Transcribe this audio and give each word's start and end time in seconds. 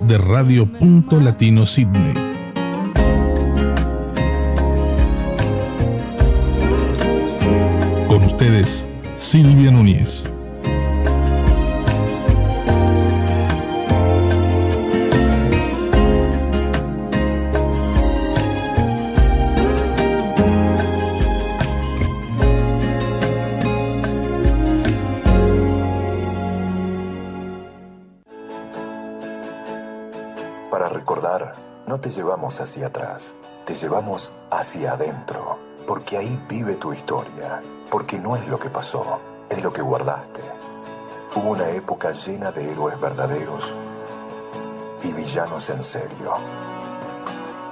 de 0.00 0.18
Radio 0.18 0.66
Punto 0.66 1.20
Latino 1.20 1.66
Sydney. 1.66 2.14
Con 8.06 8.24
ustedes, 8.24 8.86
Silvia 9.14 9.70
Núñez. 9.70 10.32
Hacia 32.60 32.88
atrás, 32.88 33.34
te 33.64 33.74
llevamos 33.74 34.30
hacia 34.50 34.92
adentro, 34.92 35.58
porque 35.86 36.18
ahí 36.18 36.40
vive 36.48 36.74
tu 36.76 36.92
historia, 36.92 37.62
porque 37.90 38.18
no 38.18 38.36
es 38.36 38.46
lo 38.48 38.58
que 38.58 38.70
pasó, 38.70 39.20
es 39.48 39.62
lo 39.62 39.72
que 39.72 39.82
guardaste. 39.82 40.40
Hubo 41.34 41.50
una 41.50 41.68
época 41.70 42.12
llena 42.12 42.50
de 42.52 42.70
héroes 42.70 43.00
verdaderos 43.00 43.72
y 45.02 45.12
villanos 45.12 45.68
en 45.70 45.84
serio, 45.84 46.32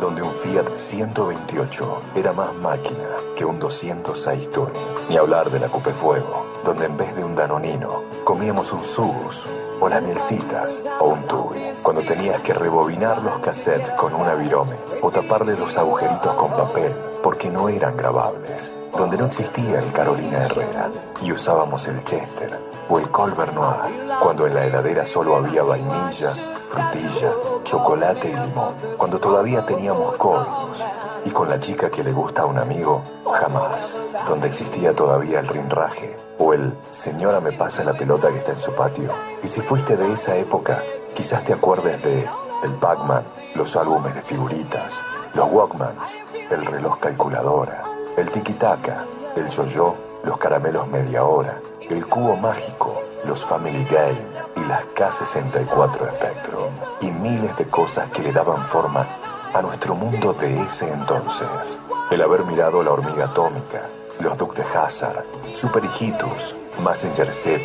donde 0.01 0.23
un 0.23 0.33
Fiat 0.33 0.77
128 0.77 2.03
era 2.15 2.33
más 2.33 2.55
máquina 2.55 3.17
que 3.34 3.45
un 3.45 3.59
206 3.59 4.50
Tony, 4.50 4.78
ni 5.09 5.17
hablar 5.17 5.50
de 5.50 5.61
la 5.61 5.69
Coupe 5.69 5.93
Fuego, 5.93 6.47
donde 6.65 6.87
en 6.87 6.97
vez 6.97 7.15
de 7.17 7.25
un 7.25 7.34
Danonino 7.34 8.03
comíamos 8.25 8.73
un 8.73 8.84
Subus 8.84 9.47
o 9.81 9.89
las 9.89 10.03
mielcitas 10.03 10.83
o 11.01 11.07
un 11.07 11.23
Tui, 11.25 11.75
cuando 11.83 12.03
tenías 12.03 12.41
que 12.41 12.55
rebobinar 12.55 13.23
los 13.23 13.39
cassettes 13.39 13.91
con 13.93 14.15
una 14.15 14.35
virome 14.35 14.77
o 15.03 15.11
taparle 15.11 15.57
los 15.57 15.77
agujeritos 15.77 16.35
con 16.35 16.51
papel 16.51 16.95
porque 17.23 17.51
no 17.51 17.69
eran 17.69 17.97
grabables, 17.97 18.75
donde 18.97 19.17
no 19.17 19.27
existía 19.27 19.81
el 19.81 19.93
Carolina 19.93 20.45
Herrera 20.45 20.91
y 21.23 21.33
usábamos 21.33 21.87
el 21.89 22.03
Chester 22.05 22.59
o 22.89 22.99
el 22.99 23.11
Colbert 23.11 23.53
Noir, 23.53 24.19
cuando 24.21 24.47
en 24.47 24.55
la 24.55 24.67
heladera 24.67 25.05
solo 25.07 25.37
había 25.37 25.63
vainilla, 25.63 26.31
frutilla, 26.71 27.33
chocolate 27.65 28.31
y 28.31 28.35
limón, 28.35 28.75
cuando 28.97 29.19
todavía 29.19 29.67
teníamos 29.67 30.17
códigos 30.17 30.85
y 31.25 31.31
con 31.31 31.49
la 31.49 31.59
chica 31.59 31.91
que 31.91 32.05
le 32.05 32.13
gusta 32.13 32.43
a 32.43 32.47
un 32.47 32.59
amigo, 32.59 33.03
jamás, 33.25 33.97
donde 34.29 34.47
existía 34.47 34.93
todavía 34.93 35.41
el 35.41 35.49
rinraje 35.49 36.26
o 36.39 36.53
el 36.53 36.73
señora 36.91 37.41
me 37.41 37.53
pasa 37.53 37.84
la 37.84 37.92
pelota 37.92 38.31
que 38.31 38.39
está 38.39 38.53
en 38.53 38.61
su 38.61 38.73
patio. 38.73 39.11
Y 39.42 39.48
si 39.48 39.61
fuiste 39.61 39.97
de 39.97 40.12
esa 40.12 40.37
época, 40.37 40.83
quizás 41.15 41.45
te 41.45 41.53
acuerdes 41.53 42.03
de 42.03 42.28
el 42.65 42.73
Pac-Man, 42.73 43.23
los 43.55 43.77
álbumes 43.77 44.15
de 44.15 44.23
figuritas, 44.23 45.01
los 45.34 45.51
Walkmans, 45.51 46.17
el 46.51 46.65
reloj 46.65 46.98
calculadora, 46.98 47.83
el 48.17 48.31
tiki-taka, 48.31 49.05
el 49.37 49.49
yo-yo, 49.49 49.94
los 50.25 50.38
caramelos 50.38 50.88
media 50.88 51.25
hora, 51.25 51.61
el 51.88 52.06
cubo 52.06 52.37
mágico, 52.37 53.03
los 53.25 53.44
Family 53.44 53.84
Game 53.84 54.27
y 54.56 54.61
las 54.69 54.82
K64 54.94 56.11
Spectrum 56.16 56.72
y 57.00 57.06
miles 57.11 57.56
de 57.56 57.66
cosas 57.66 58.11
que 58.11 58.22
le 58.22 58.32
daban 58.32 58.65
forma 58.66 59.06
a 59.53 59.62
nuestro 59.62 59.94
mundo 59.94 60.32
de 60.32 60.62
ese 60.62 60.91
entonces. 60.91 61.78
El 62.11 62.22
haber 62.22 62.44
mirado 62.44 62.82
la 62.82 62.93
hormiga 62.93 63.27
atómica, 63.27 63.82
los 64.21 64.37
Duke 64.38 64.62
de 64.62 64.78
Hazard, 64.78 65.25
Super 65.54 65.84
Hijitus, 65.84 66.56
Messenger 66.84 67.32
Z, 67.32 67.60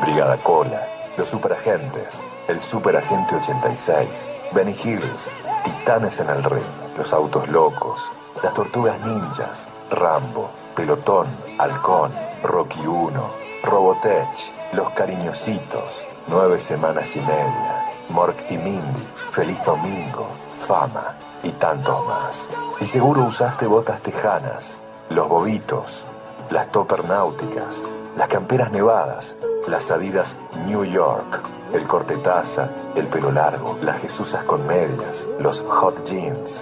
Brigada 0.00 0.36
Cola, 0.38 0.86
los 1.16 1.28
Superagentes, 1.28 2.22
el 2.46 2.60
Superagente 2.60 3.34
86, 3.36 4.28
Benny 4.52 4.72
Hills, 4.72 5.30
Titanes 5.64 6.20
en 6.20 6.30
el 6.30 6.44
Ring, 6.44 6.64
los 6.96 7.12
Autos 7.12 7.48
Locos, 7.48 8.08
las 8.42 8.54
Tortugas 8.54 9.00
Ninjas, 9.00 9.66
Rambo, 9.90 10.50
Pelotón, 10.76 11.26
Halcón, 11.58 12.12
Rocky 12.42 12.86
1, 12.86 13.30
Robotech, 13.64 14.52
Los 14.72 14.90
Cariñositos, 14.92 16.04
Nueve 16.28 16.60
Semanas 16.60 17.16
y 17.16 17.20
Media, 17.20 17.84
Mork 18.10 18.50
Mindy, 18.50 19.06
Feliz 19.32 19.58
Domingo, 19.64 20.28
Fama 20.66 21.16
y 21.42 21.50
tantos 21.50 22.06
más. 22.06 22.46
Y 22.80 22.86
seguro 22.86 23.24
usaste 23.24 23.66
botas 23.66 24.00
tejanas, 24.02 24.76
los 25.10 25.28
bobitos, 25.28 26.04
las 26.50 26.70
topper 26.70 27.04
náuticas, 27.04 27.82
las 28.16 28.28
camperas 28.28 28.70
nevadas, 28.70 29.34
las 29.66 29.90
adidas 29.90 30.36
New 30.66 30.84
York, 30.84 31.40
el 31.72 31.86
corte 31.86 32.16
taza, 32.16 32.70
el 32.94 33.06
pelo 33.06 33.30
largo, 33.30 33.78
las 33.82 34.00
jesusas 34.00 34.44
con 34.44 34.66
medias, 34.66 35.26
los 35.38 35.62
hot 35.62 36.04
jeans 36.04 36.60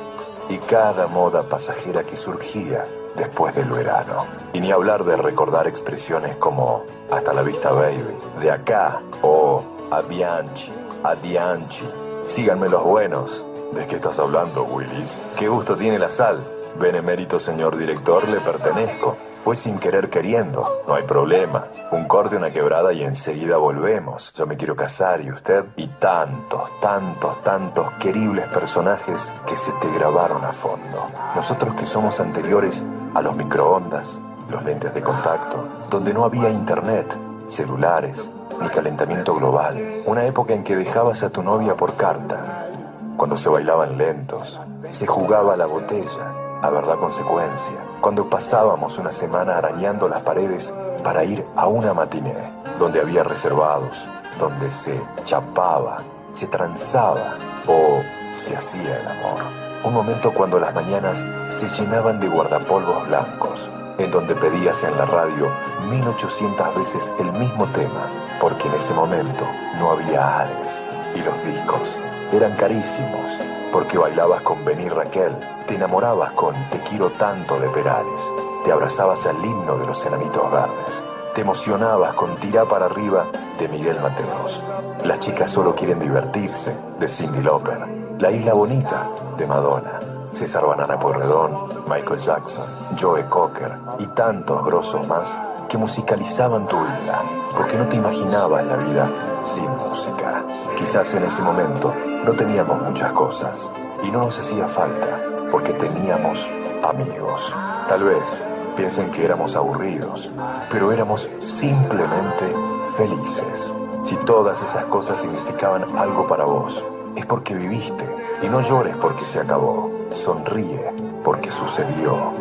y 0.49 0.59
cada 0.59 1.07
moda 1.07 1.43
pasajera 1.43 2.05
que 2.05 2.17
surgía 2.17 2.85
después 3.17 3.55
del 3.55 3.69
verano. 3.69 4.27
Y 4.53 4.61
ni 4.61 4.71
hablar 4.71 5.05
de 5.05 5.17
recordar 5.17 5.67
expresiones 5.67 6.37
como 6.37 6.85
hasta 7.11 7.33
la 7.33 7.43
vista 7.43 7.73
baby, 7.73 8.17
de 8.41 8.51
acá 8.51 9.01
o 9.23 9.63
a 9.91 10.01
Bianchi, 10.03 10.73
a 11.03 11.15
Dianchi. 11.15 11.89
Síganme 12.27 12.69
los 12.69 12.85
buenos. 12.85 13.45
¿De 13.73 13.87
qué 13.87 13.97
estás 13.97 14.19
hablando, 14.19 14.63
Willis? 14.65 15.21
¿Qué 15.37 15.49
gusto 15.49 15.77
tiene 15.77 15.99
la 15.99 16.11
sal? 16.11 16.56
Benemérito 16.79 17.41
señor 17.41 17.77
director, 17.77 18.29
le 18.29 18.41
pertenezco. 18.41 19.17
Fue 19.45 19.55
sin 19.55 19.79
querer 19.79 20.11
queriendo, 20.11 20.83
no 20.89 20.95
hay 20.95 21.05
problema. 21.05 21.67
Un 21.93 22.07
corte, 22.09 22.37
una 22.37 22.51
quebrada 22.51 22.93
y 22.93 23.05
enseguida 23.05 23.57
volvemos. 23.59 24.33
Yo 24.35 24.45
me 24.45 24.57
quiero 24.57 24.75
casar 24.75 25.21
y 25.21 25.31
usted 25.31 25.65
y 25.77 25.87
tantos, 25.87 26.81
tantos, 26.81 27.43
tantos 27.45 27.93
queribles 28.01 28.49
personajes 28.49 29.33
que 29.47 29.57
se 29.57 29.71
te 29.73 29.89
grabaron 29.93 30.45
a 30.45 30.53
fondo. 30.53 31.09
Nosotros 31.37 31.77
que 31.77 31.87
somos 31.87 32.19
anteriores 32.19 32.83
a 33.15 33.23
los 33.23 33.37
microondas, 33.37 34.19
los 34.51 34.65
lentes 34.65 34.93
de 34.93 35.01
contacto, 35.01 35.65
donde 35.91 36.13
no 36.13 36.25
había 36.25 36.51
internet, 36.51 37.17
celulares, 37.47 38.29
ni 38.61 38.69
calentamiento 38.69 39.35
global. 39.37 40.03
Una 40.07 40.25
época 40.25 40.55
en 40.55 40.65
que 40.65 40.75
dejabas 40.75 41.23
a 41.23 41.31
tu 41.31 41.43
novia 41.43 41.77
por 41.77 41.95
carta, 41.95 42.69
cuando 43.17 43.37
se 43.39 43.49
bailaban 43.49 43.97
lentos, 43.97 44.61
se 44.91 45.07
jugaba 45.07 45.57
la 45.57 45.67
botella, 45.67 46.35
a 46.63 46.71
verdad 46.71 46.99
consecuencia, 46.99 47.77
cuando 48.01 48.29
pasábamos 48.29 48.99
una 48.99 49.13
semana 49.13 49.59
arañando 49.59 50.09
las 50.09 50.23
paredes 50.23 50.73
para 51.03 51.25
ir 51.25 51.45
a 51.57 51.67
una 51.67 51.95
matiné, 51.95 52.35
donde 52.79 53.01
había 53.01 53.23
reservados, 53.23 54.07
donde 54.39 54.71
se 54.71 55.01
chapaba, 55.25 55.99
se 56.33 56.47
transaba 56.47 57.37
o 57.67 58.01
se 58.37 58.57
hacía 58.57 59.01
el 59.01 59.09
amor. 59.09 59.43
Un 59.85 59.95
momento 59.95 60.33
cuando 60.33 60.59
las 60.59 60.75
mañanas 60.75 61.25
se 61.49 61.69
llenaban 61.69 62.21
de 62.21 62.29
guardapolvos 62.29 63.07
blancos, 63.07 63.71
en 63.99 64.11
donde 64.11 64.35
pedías 64.35 64.83
en 64.85 64.97
la 64.97 65.07
radio 65.07 65.51
1800 65.89 66.75
veces 66.75 67.13
el 67.19 67.33
mismo 67.33 67.67
tema, 67.67 68.09
porque 68.41 68.69
en 68.69 68.75
ese 68.75 68.93
momento 68.93 69.45
no 69.79 69.93
había 69.93 70.41
Ares 70.41 70.81
y 71.15 71.21
los 71.21 71.45
discos 71.45 71.99
eran 72.33 72.53
carísimos, 72.57 73.33
porque 73.77 73.99
bailabas 73.99 74.41
con 74.41 74.65
Benny 74.65 74.89
Raquel, 74.89 75.37
te 75.69 75.75
enamorabas 75.75 76.33
con 76.33 76.55
Te 76.71 76.79
quiero 76.79 77.11
tanto 77.11 77.61
de 77.61 77.69
Perales, 77.69 78.23
te 78.65 78.73
abrazabas 78.73 79.27
al 79.27 79.45
himno 79.45 79.77
de 79.77 79.87
los 79.87 80.03
enanitos 80.07 80.51
verdes, 80.51 81.05
te 81.35 81.43
emocionabas 81.43 82.15
con 82.15 82.37
Tirá 82.37 82.65
para 82.65 82.87
arriba 82.87 83.27
de 83.59 83.69
Miguel 83.69 84.01
Mateos. 84.01 84.63
Las 85.05 85.21
chicas 85.21 85.51
solo 85.51 85.75
quieren 85.75 86.01
divertirse 86.01 86.75
de 86.99 87.07
Cindy 87.07 87.43
Lauper, 87.43 87.87
La 88.19 88.31
Isla 88.31 88.55
Bonita 88.55 89.11
de 89.37 89.47
Madonna, 89.47 89.99
César 90.33 90.65
Banana 90.65 90.99
Pueyrredón, 90.99 91.69
Michael 91.87 92.21
Jackson, 92.21 92.65
Joe 92.99 93.27
Cocker 93.27 93.77
y 93.99 94.07
tantos 94.07 94.65
grosos 94.65 95.07
más 95.07 95.37
que 95.69 95.79
musicalizaban 95.79 96.67
tu 96.67 96.77
vida, 96.77 97.23
porque 97.57 97.77
no 97.77 97.87
te 97.89 97.97
imaginabas 97.97 98.65
la 98.65 98.77
vida 98.77 99.11
sin 99.45 99.69
música. 99.71 100.45
Quizás 100.79 101.13
en 101.15 101.25
ese 101.25 101.43
momento 101.43 101.93
no 102.25 102.33
teníamos 102.33 102.83
muchas 102.83 103.13
cosas 103.13 103.71
y 104.03 104.11
no 104.11 104.21
nos 104.21 104.39
hacía 104.39 104.69
falta, 104.69 105.21
porque 105.51 105.73
teníamos 105.73 106.49
amigos. 106.83 107.55
Tal 107.89 108.05
vez 108.05 108.45
piensen 108.77 109.11
que 109.11 109.25
éramos 109.25 109.57
aburridos, 109.57 110.31
pero 110.71 110.93
éramos 110.93 111.29
simplemente 111.43 112.55
felices. 112.97 113.73
Si 114.05 114.17
todas 114.17 114.63
esas 114.63 114.85
cosas 114.85 115.19
significaban 115.19 115.99
algo 115.99 116.27
para 116.27 116.45
vos, 116.45 116.85
es 117.17 117.27
porque 117.27 117.55
viviste. 117.55 118.05
Y 118.43 118.49
no 118.49 118.61
llores 118.61 118.95
porque 118.97 119.25
se 119.25 119.41
acabó. 119.41 119.91
Sonríe 120.15 120.93
porque 121.25 121.51
sucedió. 121.51 122.33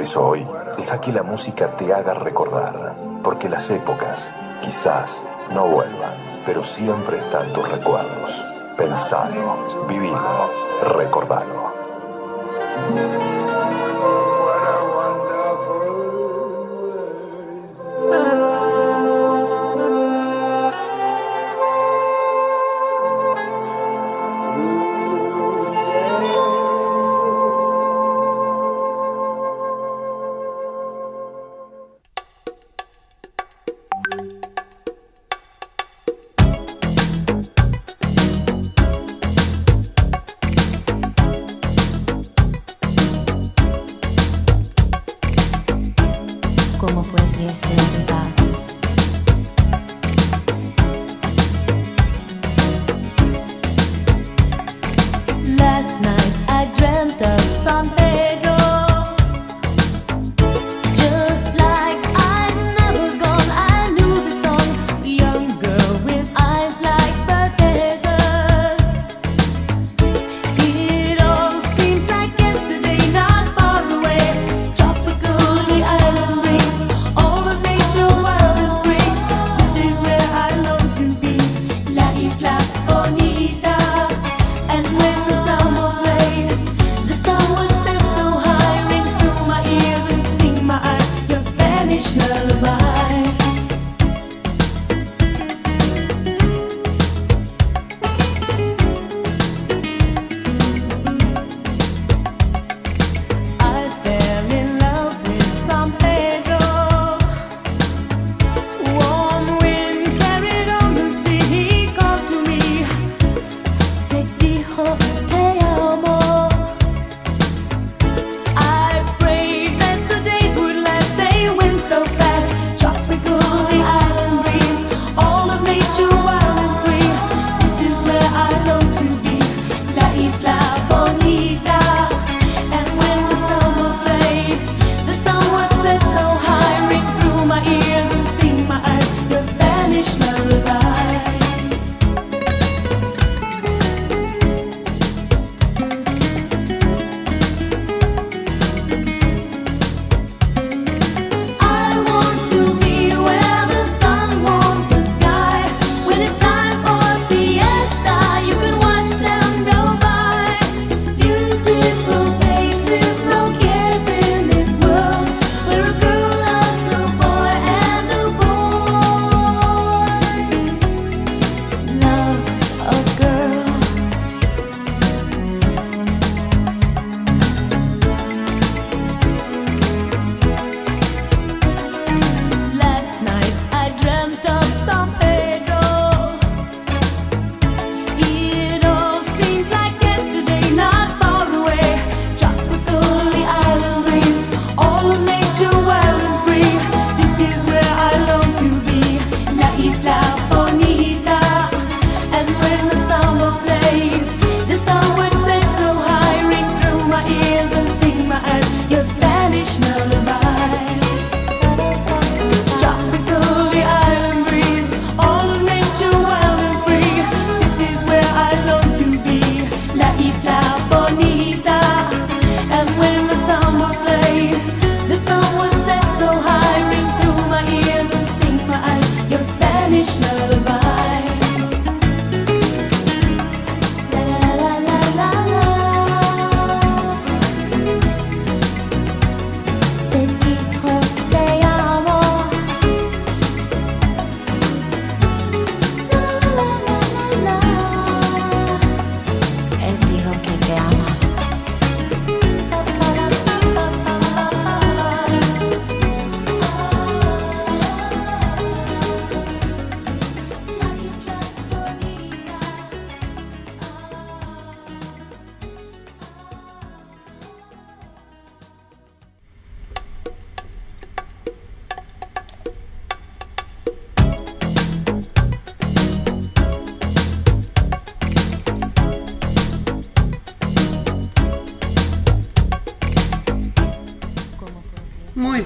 Por 0.00 0.06
eso 0.06 0.28
hoy, 0.28 0.46
deja 0.78 0.98
que 0.98 1.12
la 1.12 1.22
música 1.22 1.76
te 1.76 1.92
haga 1.92 2.14
recordar. 2.14 2.94
Porque 3.22 3.50
las 3.50 3.68
épocas 3.68 4.30
quizás 4.62 5.22
no 5.54 5.66
vuelvan, 5.66 6.14
pero 6.46 6.64
siempre 6.64 7.18
están 7.18 7.52
tus 7.52 7.68
recuerdos. 7.68 8.42
Pensalo, 8.78 9.58
vivilo, 9.86 10.48
recordalo. 10.96 11.70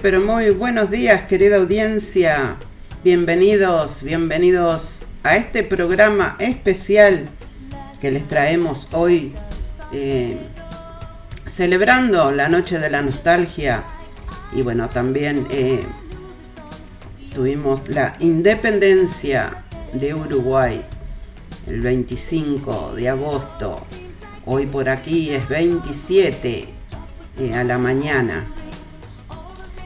Pero 0.05 0.21
muy 0.21 0.51
buenos 0.51 0.91
días, 0.91 1.23
querida 1.23 1.57
audiencia. 1.57 2.57
Bienvenidos, 3.03 4.03
bienvenidos 4.03 5.07
a 5.23 5.37
este 5.37 5.63
programa 5.63 6.37
especial 6.41 7.27
que 8.03 8.11
les 8.11 8.29
traemos 8.29 8.89
hoy, 8.93 9.33
eh, 9.95 10.37
celebrando 11.47 12.33
la 12.33 12.51
Noche 12.51 12.79
de 12.79 12.91
la 12.91 13.01
Nostalgia. 13.01 13.83
Y 14.55 14.61
bueno, 14.61 14.91
también 14.91 15.47
eh, 15.51 15.81
tuvimos 17.35 17.89
la 17.89 18.15
independencia 18.21 19.65
de 19.95 20.13
Uruguay 20.13 20.85
el 21.67 21.81
25 21.81 22.93
de 22.95 23.09
agosto. 23.09 23.87
Hoy 24.45 24.67
por 24.67 24.91
aquí 24.91 25.31
es 25.31 25.49
27 25.49 26.69
eh, 27.39 27.55
a 27.55 27.65
la 27.65 27.79
mañana 27.79 28.45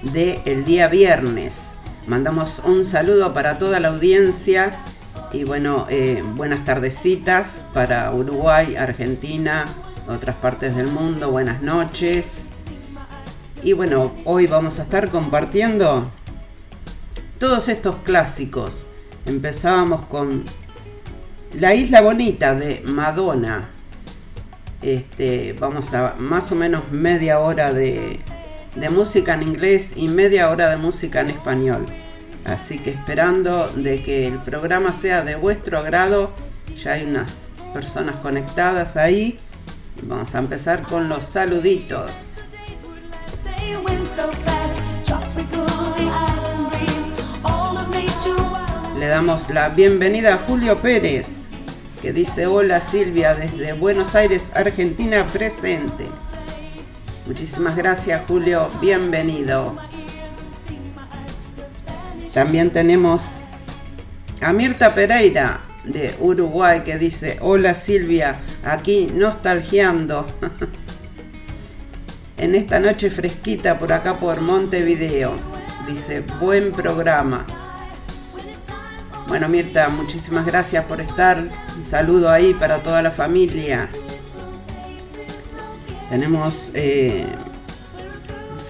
del 0.03 0.41
el 0.45 0.65
día 0.65 0.89
viernes. 0.89 1.71
Mandamos 2.07 2.61
un 2.65 2.87
saludo 2.87 3.35
para 3.35 3.59
toda 3.59 3.81
la 3.81 3.89
audiencia 3.89 4.77
y 5.33 5.45
bueno, 5.45 5.87
eh, 5.91 6.23
buenas 6.37 6.65
tardecitas 6.65 7.65
para 7.75 8.11
Uruguay, 8.13 8.77
Argentina, 8.77 9.67
otras 10.09 10.37
partes 10.37 10.75
del 10.75 10.89
mundo, 10.89 11.31
buenas 11.31 11.61
noches. 11.61 12.45
Y 13.63 13.73
bueno, 13.75 14.15
hoy 14.25 14.47
vamos 14.47 14.79
a 14.79 14.85
estar 14.85 15.11
compartiendo 15.11 16.11
todos 17.39 17.69
estos 17.69 17.97
clásicos. 17.97 18.89
Empezábamos 19.27 20.07
con 20.07 20.45
La 21.55 21.75
Isla 21.75 22.01
Bonita 22.01 22.55
de 22.55 22.83
Madonna. 22.87 23.69
Este, 24.81 25.55
vamos 25.59 25.93
a 25.93 26.15
más 26.19 26.53
o 26.53 26.55
menos 26.55 26.91
media 26.91 27.41
hora 27.41 27.73
de, 27.73 28.21
de 28.75 28.91
música 28.91 29.35
en 29.35 29.43
inglés 29.43 29.93
y 29.97 30.09
media 30.09 30.51
hora 30.51 30.71
de 30.71 30.77
música 30.77 31.21
en 31.21 31.31
español. 31.31 31.87
Así 32.45 32.79
que 32.79 32.91
esperando 32.91 33.69
de 33.69 34.03
que 34.03 34.27
el 34.27 34.39
programa 34.39 34.93
sea 34.93 35.23
de 35.23 35.37
vuestro 35.37 35.79
agrado, 35.79 36.33
ya 36.83 36.93
hay 36.93 37.05
unas 37.05 37.51
personas 37.73 38.17
conectadas 38.17 38.97
ahí. 38.97 39.39
Vamos 40.03 40.35
a 40.35 40.39
empezar 40.39 40.83
con 40.83 41.09
los 41.09 41.25
saluditos. 41.25 42.11
Le 48.99 49.07
damos 49.07 49.49
la 49.51 49.69
bienvenida 49.69 50.35
a 50.35 50.39
Julio 50.39 50.77
Pérez, 50.77 51.47
que 52.03 52.13
dice 52.13 52.47
hola 52.47 52.81
Silvia 52.81 53.35
desde 53.35 53.73
Buenos 53.73 54.15
Aires, 54.15 54.53
Argentina 54.57 55.25
presente. 55.27 56.07
Muchísimas 57.29 57.77
gracias 57.77 58.23
Julio, 58.27 58.71
bienvenido. 58.81 59.77
También 62.33 62.71
tenemos 62.71 63.33
a 64.41 64.55
Mirta 64.55 64.95
Pereira 64.95 65.61
de 65.85 66.15
Uruguay 66.21 66.81
que 66.85 66.97
dice, 66.97 67.37
hola 67.43 67.75
Silvia, 67.75 68.37
aquí 68.65 69.09
nostalgiando. 69.13 70.27
en 72.39 72.55
esta 72.55 72.81
noche 72.81 73.11
fresquita 73.11 73.79
por 73.79 73.93
acá 73.93 74.17
por 74.17 74.41
Montevideo. 74.41 75.35
Dice, 75.87 76.23
buen 76.41 76.73
programa. 76.73 77.47
Bueno 79.27 79.51
Mirta, 79.51 79.91
muchísimas 79.91 80.47
gracias 80.47 80.83
por 80.87 81.03
estar. 81.03 81.47
Un 81.77 81.85
saludo 81.85 82.31
ahí 82.31 82.55
para 82.55 82.79
toda 82.83 83.03
la 83.03 83.11
familia. 83.11 83.87
Tenemos 86.11 86.71
eh, 86.75 87.27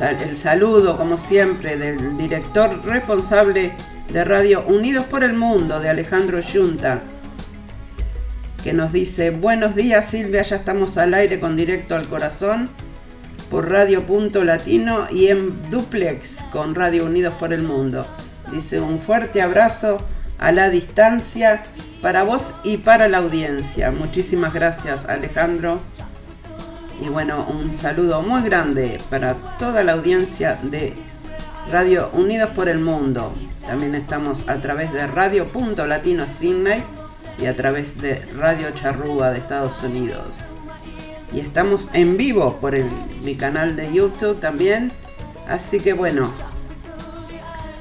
el 0.00 0.36
saludo, 0.36 0.96
como 0.96 1.16
siempre, 1.16 1.76
del 1.76 2.16
director 2.16 2.84
responsable 2.84 3.72
de 4.12 4.24
Radio 4.24 4.64
Unidos 4.66 5.06
por 5.06 5.22
el 5.22 5.34
Mundo, 5.34 5.80
de 5.80 5.88
Alejandro 5.88 6.40
Yunta, 6.40 7.02
que 8.64 8.72
nos 8.72 8.92
dice, 8.92 9.30
buenos 9.30 9.74
días 9.76 10.06
Silvia, 10.06 10.42
ya 10.42 10.56
estamos 10.56 10.96
al 10.96 11.14
aire 11.14 11.38
con 11.38 11.56
Directo 11.56 11.94
al 11.94 12.08
Corazón 12.08 12.70
por 13.50 13.70
Radio 13.70 14.02
Punto 14.02 14.44
Latino 14.44 15.06
y 15.10 15.28
en 15.28 15.70
duplex 15.70 16.44
con 16.52 16.74
Radio 16.74 17.06
Unidos 17.06 17.34
por 17.38 17.52
el 17.52 17.62
Mundo. 17.62 18.06
Dice 18.50 18.80
un 18.80 18.98
fuerte 18.98 19.42
abrazo 19.42 19.98
a 20.38 20.52
la 20.52 20.70
distancia 20.70 21.62
para 22.02 22.24
vos 22.24 22.54
y 22.64 22.78
para 22.78 23.08
la 23.08 23.18
audiencia. 23.18 23.90
Muchísimas 23.90 24.52
gracias 24.52 25.04
Alejandro 25.06 25.80
y 27.00 27.08
bueno, 27.08 27.46
un 27.48 27.70
saludo 27.70 28.22
muy 28.22 28.42
grande 28.42 29.00
para 29.08 29.34
toda 29.58 29.84
la 29.84 29.92
audiencia 29.92 30.58
de 30.62 30.94
Radio 31.70 32.10
Unidos 32.12 32.50
por 32.50 32.68
el 32.68 32.80
Mundo. 32.80 33.32
También 33.66 33.94
estamos 33.94 34.48
a 34.48 34.56
través 34.56 34.92
de 34.92 35.06
Radio 35.06 35.46
Punto 35.46 35.86
Latino 35.86 36.26
Sydney 36.26 36.82
y 37.40 37.46
a 37.46 37.54
través 37.54 38.00
de 38.00 38.26
Radio 38.36 38.70
Charrúa 38.72 39.30
de 39.30 39.38
Estados 39.38 39.82
Unidos. 39.82 40.56
Y 41.32 41.40
estamos 41.40 41.88
en 41.92 42.16
vivo 42.16 42.58
por 42.60 42.74
el, 42.74 42.90
mi 43.22 43.36
canal 43.36 43.76
de 43.76 43.92
YouTube 43.92 44.40
también. 44.40 44.90
Así 45.46 45.78
que 45.78 45.92
bueno, 45.92 46.32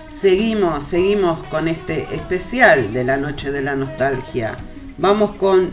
seguimos, 0.09 0.83
seguimos 0.83 1.45
con 1.47 1.67
este 1.67 2.13
especial 2.13 2.93
de 2.93 3.03
la 3.03 3.17
Noche 3.17 3.51
de 3.51 3.61
la 3.61 3.75
Nostalgia. 3.75 4.57
Vamos 4.97 5.35
con 5.37 5.71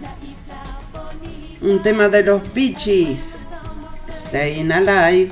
un 1.65 1.81
tema 1.81 2.11
de 2.11 2.23
los 2.23 2.43
Beaches, 2.53 3.47
Staying 4.11 4.71
Alive. 4.71 5.31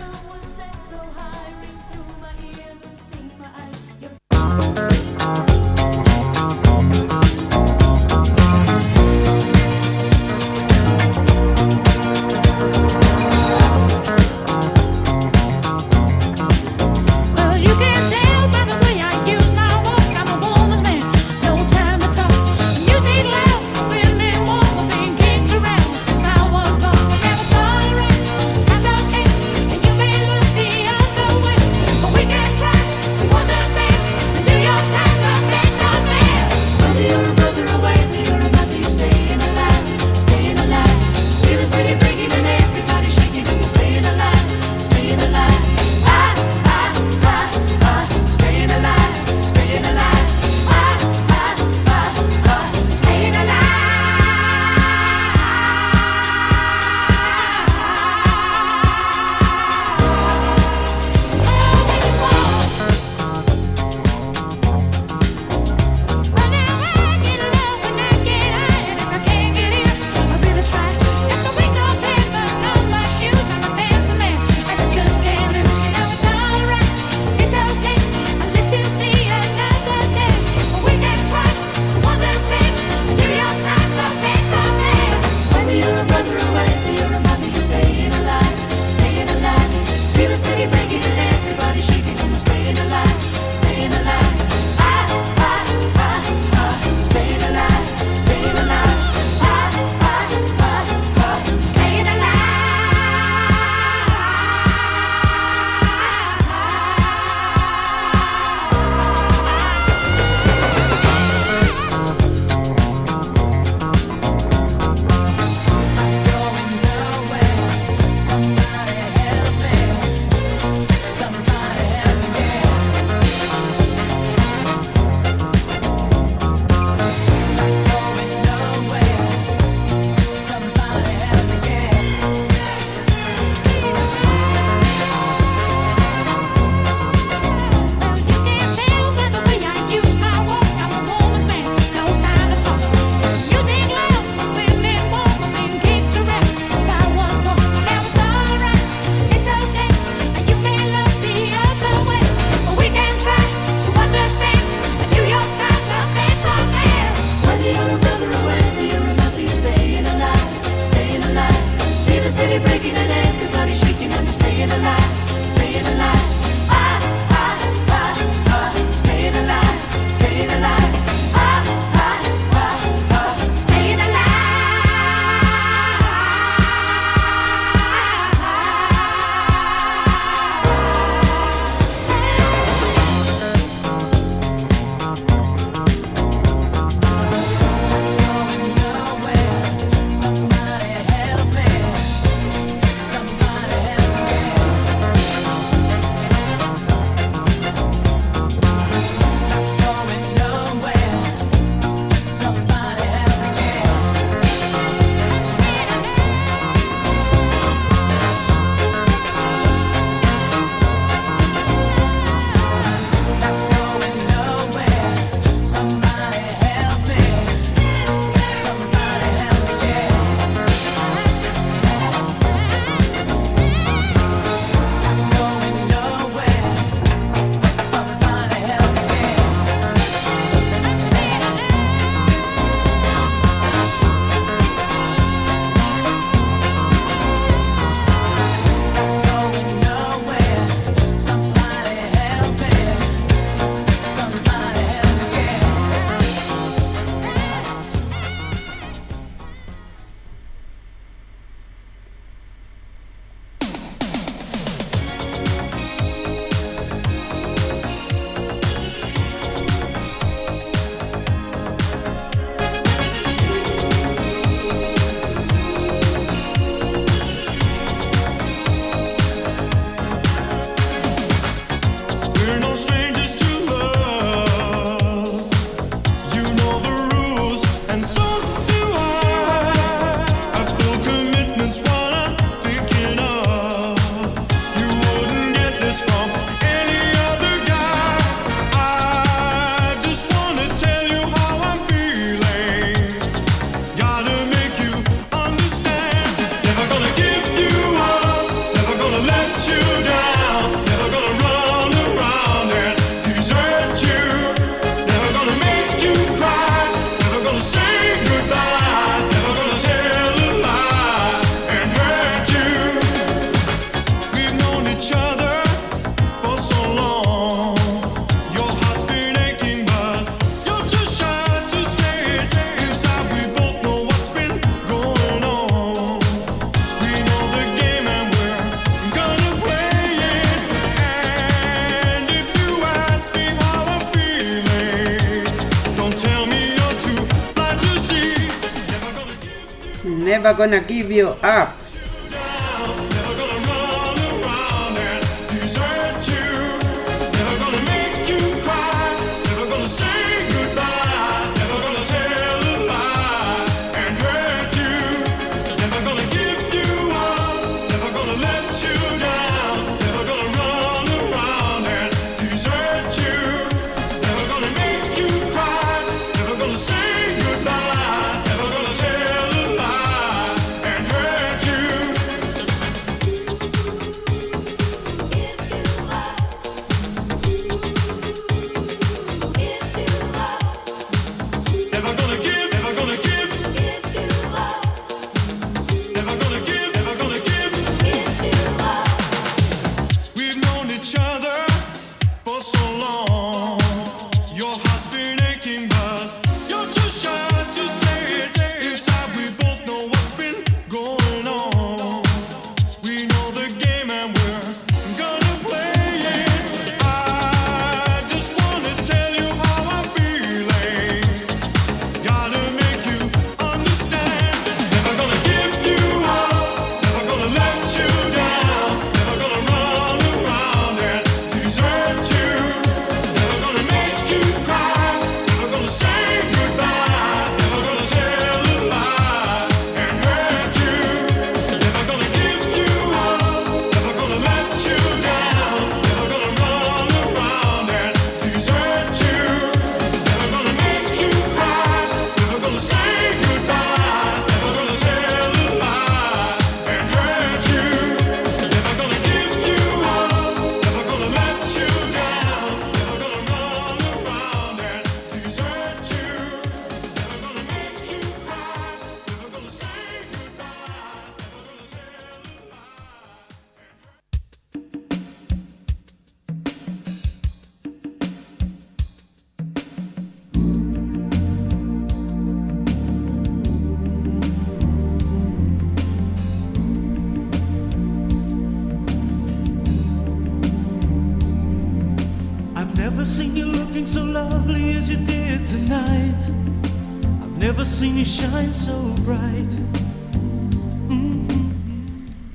Never 340.33 340.55
gonna 340.55 340.81
give 340.81 341.13
you 341.13 341.29
up. 341.43 341.82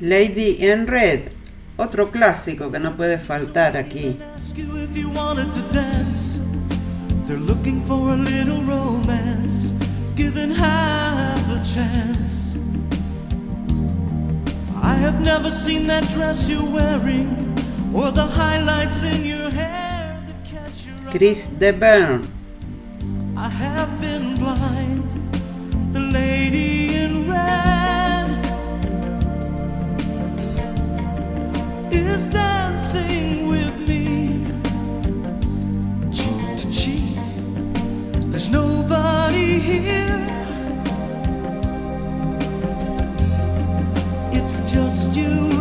Lady 0.01 0.57
in 0.59 0.85
Red, 0.87 1.31
otro 1.77 2.11
clásico 2.11 2.69
que 2.71 2.79
no 2.79 2.95
puede 2.95 3.17
faltar 3.17 3.77
aquí. 3.77 4.17
They're 7.25 7.37
looking 7.37 7.81
for 7.81 8.11
a 8.11 8.15
little 8.15 8.61
romance, 8.63 9.73
given 10.15 10.51
half 10.51 11.41
a 11.49 11.61
chance. 11.63 12.55
I 14.81 14.95
have 14.95 15.19
never 15.21 15.51
seen 15.51 15.87
that 15.87 16.07
dress 16.09 16.49
you're 16.49 16.63
wearing, 16.63 17.55
or 17.93 18.11
the 18.11 18.25
highlights 18.25 19.03
in 19.03 19.25
your 19.25 19.36
Chris 21.17 21.47
de 21.59 21.71
Burn. 21.71 22.21
I 23.35 23.49
have 23.49 23.99
been 23.99 24.37
blind, 24.37 25.01
the 25.91 25.99
lady 25.99 26.93
in 26.93 27.27
red 27.27 28.29
is 31.91 32.27
dancing 32.27 33.47
with 33.47 33.75
me, 33.87 34.45
cheek 36.11 36.55
to 36.57 36.71
cheek. 36.71 37.17
There's 38.29 38.51
nobody 38.51 39.57
here. 39.57 40.21
It's 44.33 44.59
just 44.71 45.15
you 45.15 45.56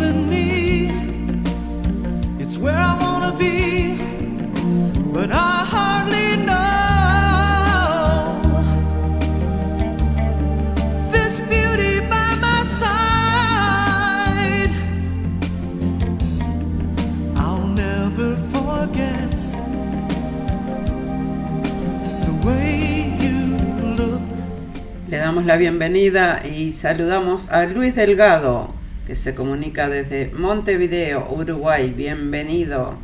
la 25.46 25.56
bienvenida 25.56 26.42
y 26.44 26.72
saludamos 26.72 27.48
a 27.50 27.66
Luis 27.66 27.94
Delgado, 27.94 28.74
que 29.06 29.14
se 29.14 29.36
comunica 29.36 29.88
desde 29.88 30.32
Montevideo, 30.36 31.28
Uruguay. 31.30 31.90
Bienvenido. 31.90 32.94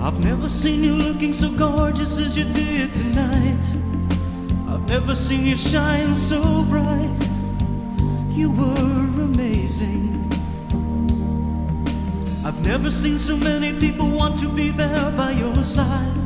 I've 0.00 0.18
never 0.24 0.48
seen 0.48 0.84
you 0.84 0.94
looking 0.94 1.34
so 1.34 1.50
gorgeous 1.50 2.18
as 2.18 2.34
you 2.36 2.44
did 2.44 2.90
tonight. 2.94 3.62
I've 4.68 4.88
never 4.88 5.14
seen 5.14 5.46
you 5.46 5.56
shine 5.56 6.14
so 6.14 6.62
bright. 6.70 7.10
You 8.34 8.52
were 8.52 9.22
amazing. 9.22 10.14
I've 12.42 12.64
never 12.64 12.90
seen 12.90 13.18
so 13.18 13.36
many 13.36 13.74
people 13.78 14.08
want 14.08 14.38
to 14.38 14.48
be 14.48 14.70
there 14.70 15.12
by 15.16 15.32
your 15.32 15.62
side. 15.62 16.25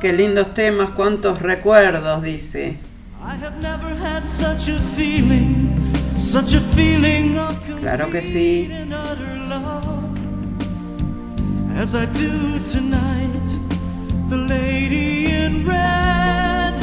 Qué 0.00 0.12
lindos 0.12 0.52
temas, 0.54 0.90
cuántos 0.90 1.38
recuerdos, 1.40 2.22
dice. 2.22 2.78
I 3.24 3.36
have 3.42 3.56
never 3.60 3.94
had 3.94 4.24
such 4.24 4.68
a 4.68 4.78
feeling, 4.96 5.74
such 6.16 6.54
a 6.54 6.60
feeling 6.60 7.38
of 7.38 7.58
Claro 7.80 8.10
que 8.10 8.20
sí. 8.20 8.68
as 11.82 11.94
I 11.94 12.06
do 12.06 12.58
tonight. 12.64 13.48
The 14.28 14.36
lady 14.36 15.26
in 15.26 15.66
red 15.66 16.74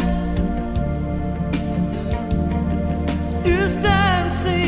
is 3.46 3.78
dancing 3.78 4.59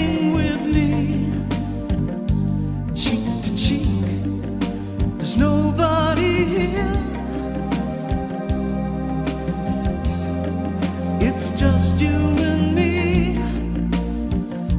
you 12.02 12.18
and 12.50 12.76
me. 12.76 12.94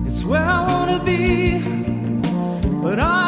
It's 0.06 0.24
where 0.24 0.44
I 0.44 0.60
wanna 0.70 1.00
be, 1.04 1.60
but 2.82 2.98
I 2.98 3.22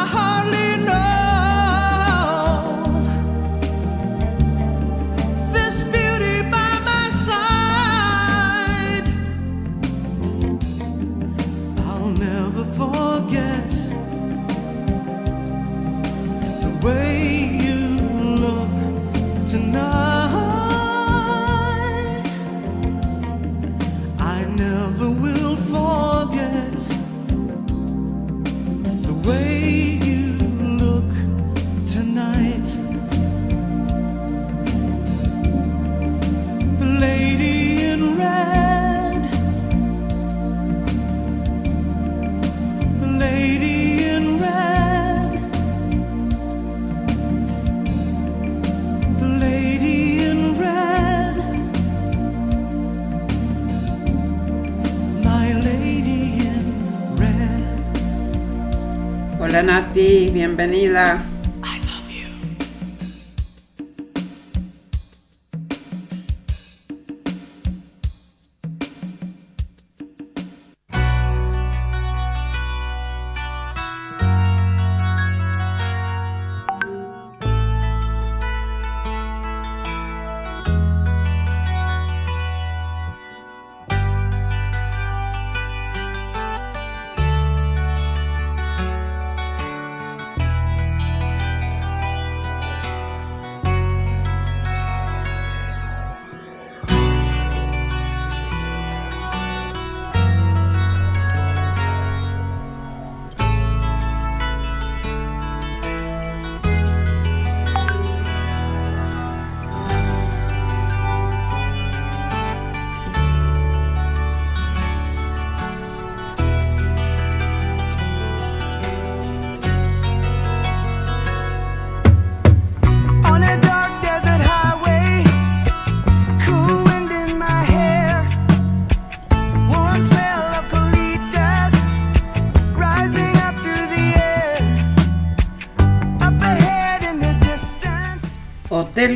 ti, 59.95 60.29
bienvenida. 60.29 61.34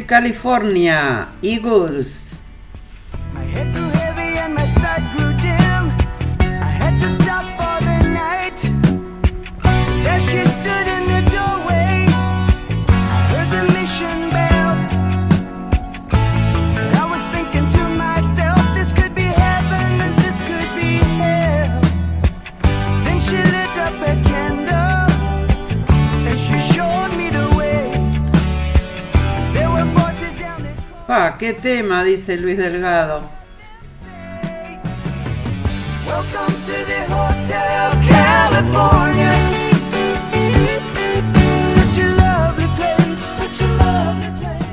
California 0.05 1.29
Eagles. 1.41 2.28
tema, 31.53 32.03
dice 32.03 32.37
Luis 32.37 32.57
Delgado. 32.57 33.29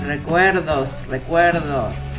Recuerdos, 0.07 1.07
recuerdos. 1.09 2.16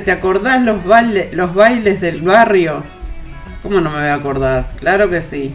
¿te 0.00 0.12
acordás 0.12 0.62
los, 0.62 0.78
los 1.32 1.54
bailes 1.54 2.00
del 2.00 2.22
barrio? 2.22 2.82
¿Cómo 3.62 3.80
no 3.80 3.90
me 3.90 4.00
voy 4.00 4.08
a 4.08 4.14
acordar? 4.14 4.66
Claro 4.78 5.08
que 5.08 5.20
sí. 5.20 5.54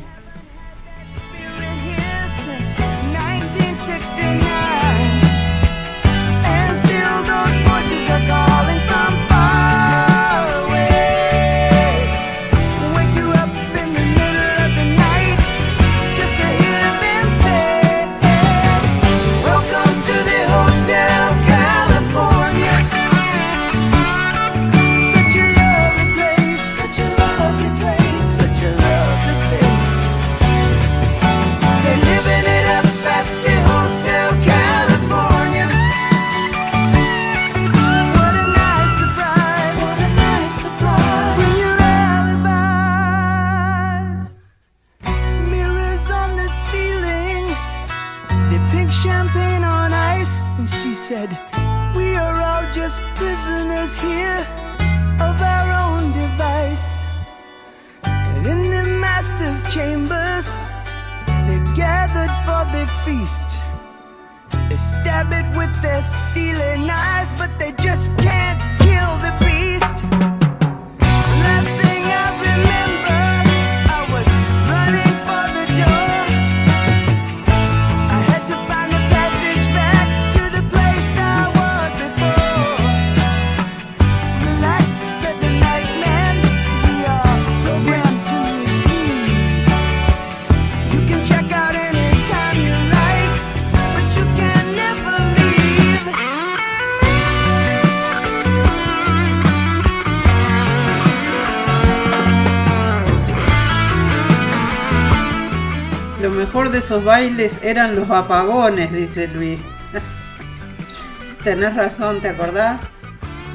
Esos 106.78 107.04
bailes 107.04 107.60
eran 107.64 107.96
los 107.96 108.10
apagones, 108.10 108.92
dice 108.92 109.28
Luis. 109.28 109.60
Tenés 111.44 111.76
razón, 111.76 112.22
¿te 112.22 112.30
acordás? 112.30 112.80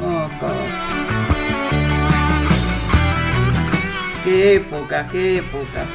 Oh, 0.05 0.29
qué 4.25 4.55
época, 4.55 5.07
qué 5.09 5.39
época. 5.39 5.87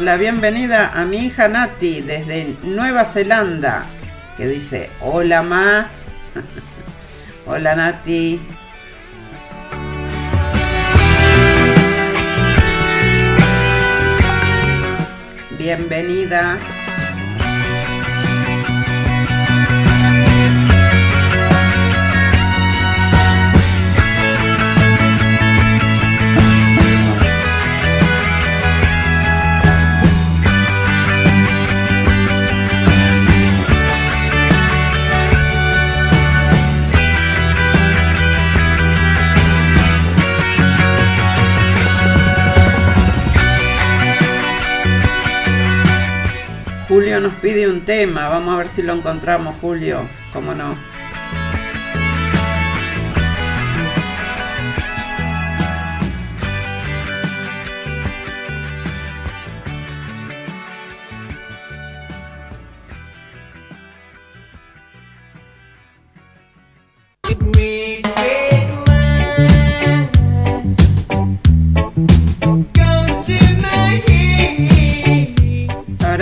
La 0.00 0.16
bienvenida 0.16 0.90
a 0.94 1.04
mi 1.04 1.18
hija 1.26 1.46
Nati 1.46 2.00
desde 2.00 2.56
Nueva 2.64 3.04
Zelanda, 3.04 3.86
que 4.36 4.46
dice, 4.46 4.90
hola 5.00 5.42
Ma. 5.42 5.90
hola 7.46 7.76
Nati. 7.76 8.40
Bienvenida. 15.56 16.58
Julio 46.96 47.20
nos 47.20 47.34
pide 47.34 47.68
un 47.68 47.82
tema, 47.82 48.26
vamos 48.30 48.54
a 48.54 48.56
ver 48.56 48.68
si 48.68 48.80
lo 48.80 48.94
encontramos, 48.94 49.56
Julio, 49.60 50.08
cómo 50.32 50.54
no. 50.54 50.74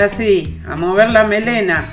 Ahora 0.05 0.17
sí, 0.17 0.61
a 0.69 0.77
mover 0.77 1.09
la 1.09 1.25
melena. 1.25 1.87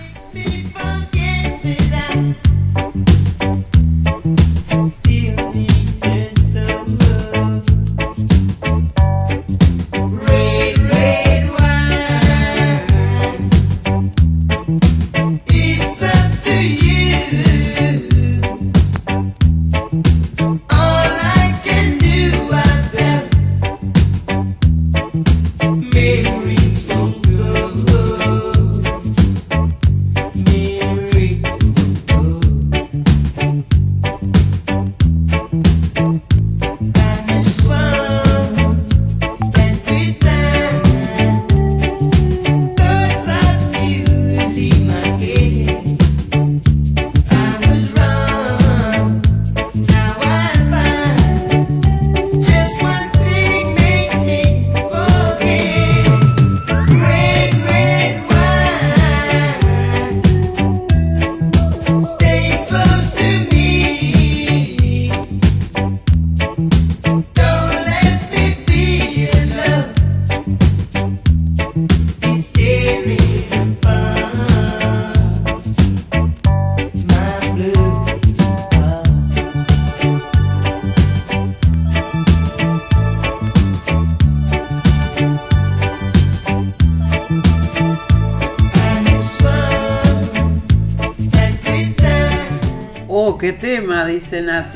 Dice 94.31 94.39
Nati. 94.39 94.70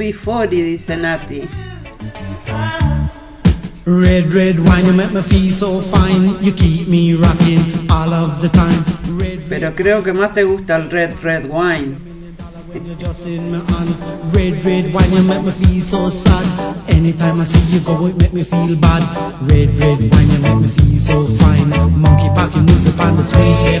UB40, 0.00 0.48
dice 0.48 0.96
Nati. 0.96 1.48
Red, 3.84 4.32
red 4.32 4.58
wine, 4.58 4.86
you 4.86 4.92
make 4.94 5.12
me 5.12 5.20
feel 5.20 5.52
so 5.52 5.80
fine. 5.80 6.42
You 6.42 6.52
keep 6.52 6.88
me 6.88 7.14
rocking 7.14 7.60
all 7.90 8.12
of 8.14 8.40
the 8.40 8.48
time. 8.48 8.82
Pero 9.48 9.74
creo 9.74 10.02
que 10.02 10.12
más 10.12 10.32
te 10.32 10.44
gusta 10.44 10.76
el 10.76 10.90
red, 10.90 11.14
red 11.22 11.44
wine. 11.44 11.98
Red, 14.32 14.64
red 14.64 14.94
wine, 14.94 15.12
you 15.12 15.22
make 15.24 15.44
me 15.44 15.52
feel 15.52 15.82
so 15.82 16.08
sad. 16.08 16.79
Anytime 17.00 17.40
I 17.40 17.44
see 17.44 17.64
you 17.72 17.80
go, 17.80 17.96
it 18.04 18.16
make 18.18 18.34
me 18.34 18.44
feel 18.44 18.76
bad. 18.76 19.00
Red, 19.48 19.72
red 19.80 20.04
wine, 20.12 20.28
you 20.28 20.38
make 20.44 20.60
me 20.60 20.68
feel 20.68 20.98
so 21.00 21.24
fine. 21.40 21.70
Monkey 21.96 22.28
packing 22.36 22.66
music 22.66 23.00
on 23.00 23.16
the 23.16 23.22
sweet 23.22 23.56
hip. 23.64 23.80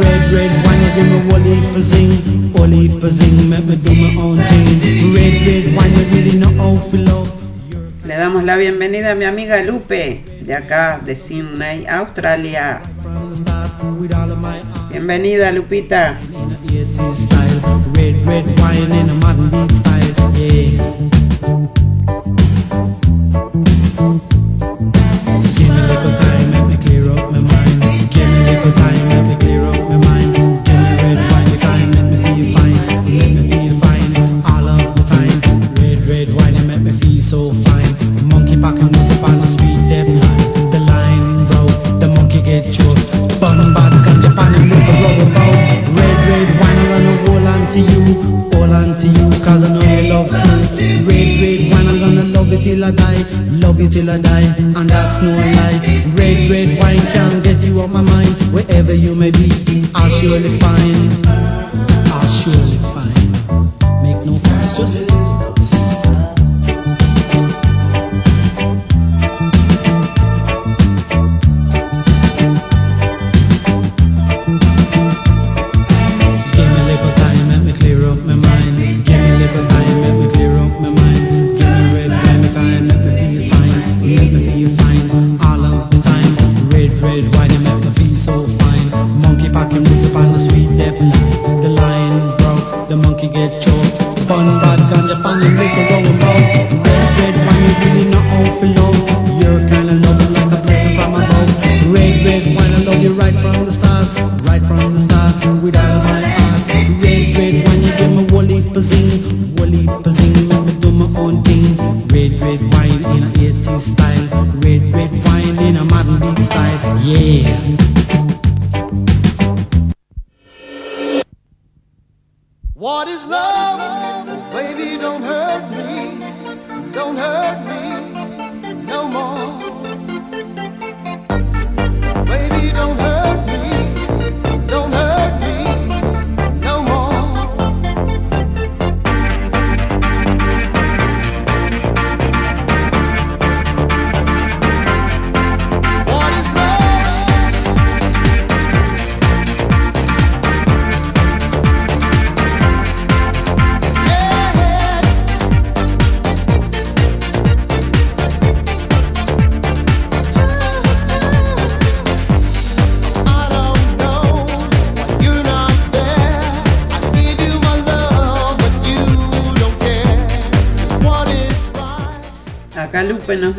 Red, 0.00 0.32
red 0.32 0.48
wine, 0.64 0.80
you 0.80 0.90
give 0.96 1.08
me 1.12 1.20
wally 1.28 1.60
for 1.68 1.84
zing. 1.84 2.16
Wally 2.54 2.88
for 2.88 3.10
zing, 3.10 3.50
make 3.50 3.66
me 3.68 3.76
do 3.76 3.92
my 3.92 4.24
own 4.24 4.38
thing. 4.48 5.12
Red, 5.12 5.36
red 5.44 5.76
wine, 5.76 5.92
you 5.92 6.04
really 6.16 6.38
know 6.40 6.48
how 6.56 6.80
to 6.80 6.96
love. 7.04 7.28
Le 8.06 8.16
damos 8.16 8.42
la 8.42 8.56
bienvenida 8.56 9.12
a 9.12 9.14
mi 9.14 9.26
amiga 9.26 9.62
Lupe, 9.62 10.24
de 10.40 10.54
acá, 10.54 10.98
de 11.04 11.16
Sydney, 11.16 11.86
Australia. 11.86 12.80
Bienvenida, 14.88 15.52
Lupita. 15.52 16.18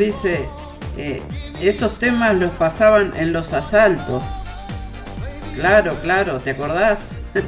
dice, 0.01 0.49
eh, 0.97 1.21
esos 1.61 1.99
temas 1.99 2.33
los 2.35 2.51
pasaban 2.55 3.13
en 3.15 3.31
los 3.33 3.53
asaltos. 3.53 4.23
Claro, 5.55 5.95
claro, 6.01 6.39
¿te 6.39 6.51
acordás? 6.51 7.09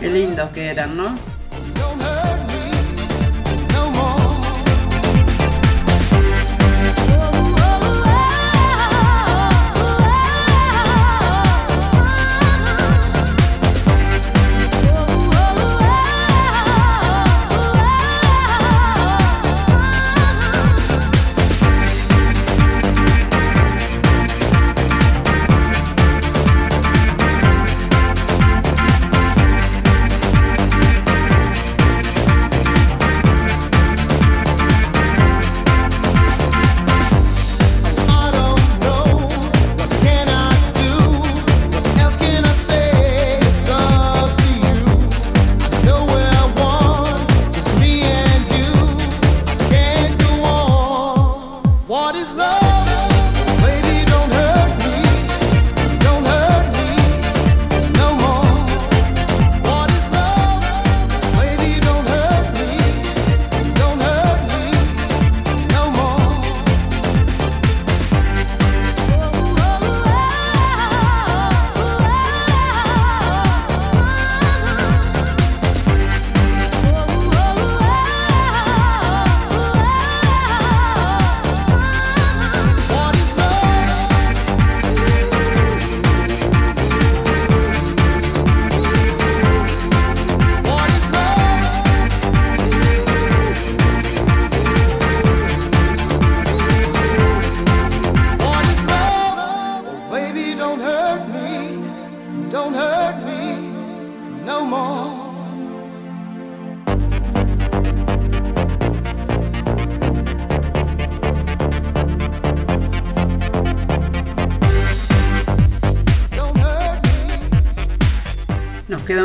Qué 0.00 0.10
lindos 0.10 0.50
que 0.50 0.68
eran, 0.68 0.96
¿no? 0.96 1.31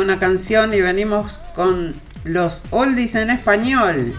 una 0.08 0.18
canción 0.18 0.72
y 0.72 0.80
venimos 0.80 1.38
con 1.54 1.94
los 2.24 2.64
oldies 2.70 3.14
en 3.14 3.28
español. 3.28 4.14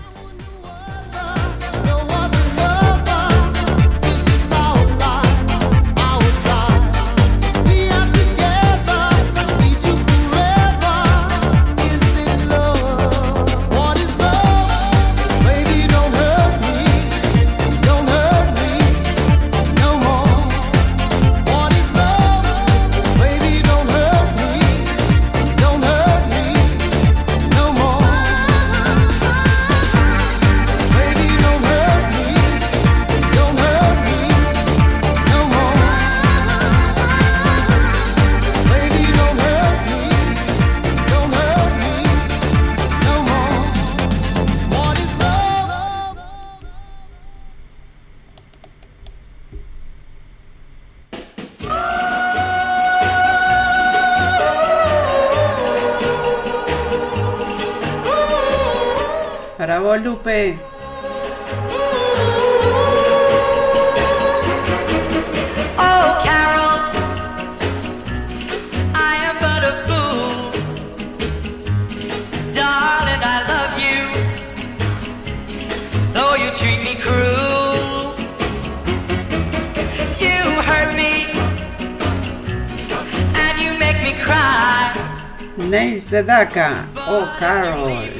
the 86.21 86.25
Daka, 86.25 86.85
Oh 86.97 87.33
Carol. 87.39 88.18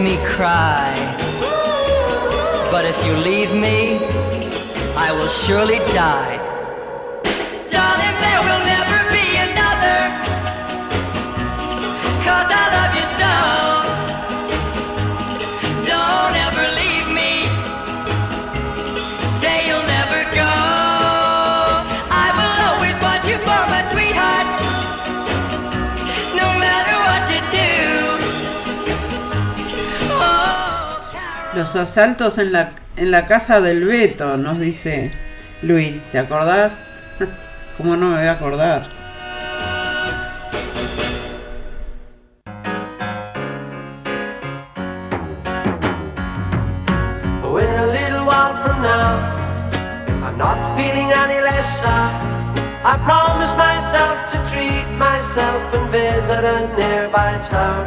Make 0.00 0.18
me 0.18 0.26
cry. 0.26 0.94
But 2.70 2.84
if 2.84 3.04
you 3.04 3.12
leave 3.16 3.52
me, 3.52 3.98
I 4.96 5.12
will 5.12 5.28
surely 5.28 5.78
die. 5.94 6.37
Los 31.68 31.76
asaltos 31.76 32.38
en 32.38 32.52
la, 32.52 32.70
en 32.96 33.10
la 33.10 33.26
casa 33.26 33.60
del 33.60 33.84
Beto, 33.84 34.38
nos 34.38 34.58
dice 34.58 35.12
Luis. 35.60 36.00
¿Te 36.10 36.18
acordás? 36.18 36.78
¿Cómo 37.76 37.94
no 37.94 38.08
me 38.08 38.16
voy 38.16 38.26
a 38.26 38.32
acordar? 38.32 38.86
I 52.82 52.96
promise 53.04 53.52
myself 53.58 54.32
to 54.32 54.50
treat 54.50 54.88
myself 54.96 55.74
and 55.74 55.92
visit 55.92 56.44
a 56.44 56.74
nearby 56.78 57.38
tower. 57.42 57.84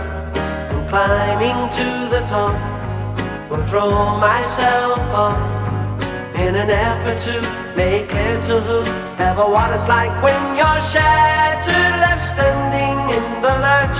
And 0.69 0.87
climbing 0.87 1.69
to 1.71 2.09
the 2.11 2.23
top, 2.27 2.80
throw 3.71 4.19
myself 4.19 4.99
off 5.15 5.33
in 6.35 6.55
an 6.55 6.69
effort 6.69 7.17
to 7.17 7.35
make 7.77 8.09
clear 8.09 8.35
to 8.41 8.59
whoever 8.59 9.45
what 9.49 9.71
it's 9.71 9.87
like 9.87 10.11
when 10.21 10.57
you're 10.57 10.81
shattered, 10.81 11.93
left 12.03 12.21
standing 12.21 12.99
in 13.15 13.41
the 13.41 13.53
lurch 13.63 13.99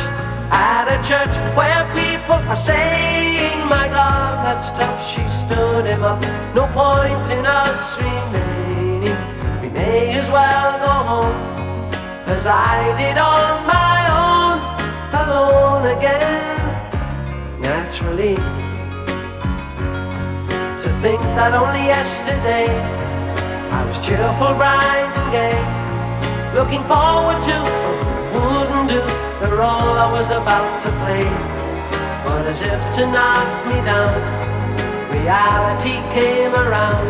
at 0.52 0.92
a 0.92 1.00
church 1.08 1.34
where 1.56 1.88
people 1.96 2.36
are 2.52 2.56
saying, 2.58 3.66
My 3.70 3.88
God, 3.88 4.44
that's 4.44 4.72
tough. 4.72 5.00
She 5.08 5.24
stood 5.40 5.88
him 5.88 6.04
up. 6.04 6.22
No 6.54 6.68
point 6.76 7.32
in 7.32 7.46
us 7.46 7.96
remaining. 7.96 9.16
We 9.62 9.70
may 9.70 10.10
as 10.20 10.30
well 10.30 10.80
go 10.80 10.94
home 11.12 11.36
as 12.28 12.46
I 12.46 12.94
did 12.98 13.18
on 13.18 13.66
my 13.66 14.00
own, 14.20 14.58
alone 15.16 15.96
again. 15.96 16.60
Naturally, 17.62 18.61
think 21.02 21.22
that 21.34 21.58
only 21.58 21.90
yesterday 21.90 22.70
I 23.74 23.82
was 23.90 23.98
cheerful, 24.06 24.54
bright 24.54 25.10
and 25.10 25.30
gay, 25.34 25.58
looking 26.54 26.86
forward 26.86 27.42
to 27.50 27.58
wouldn't 28.38 28.86
do 28.86 29.02
the 29.42 29.50
role 29.50 29.98
I 29.98 30.06
was 30.14 30.30
about 30.30 30.78
to 30.86 30.90
play. 31.02 31.26
But 32.22 32.46
as 32.46 32.62
if 32.62 32.82
to 32.98 33.10
knock 33.10 33.50
me 33.66 33.82
down, 33.82 34.14
reality 35.10 35.98
came 36.14 36.54
around, 36.54 37.10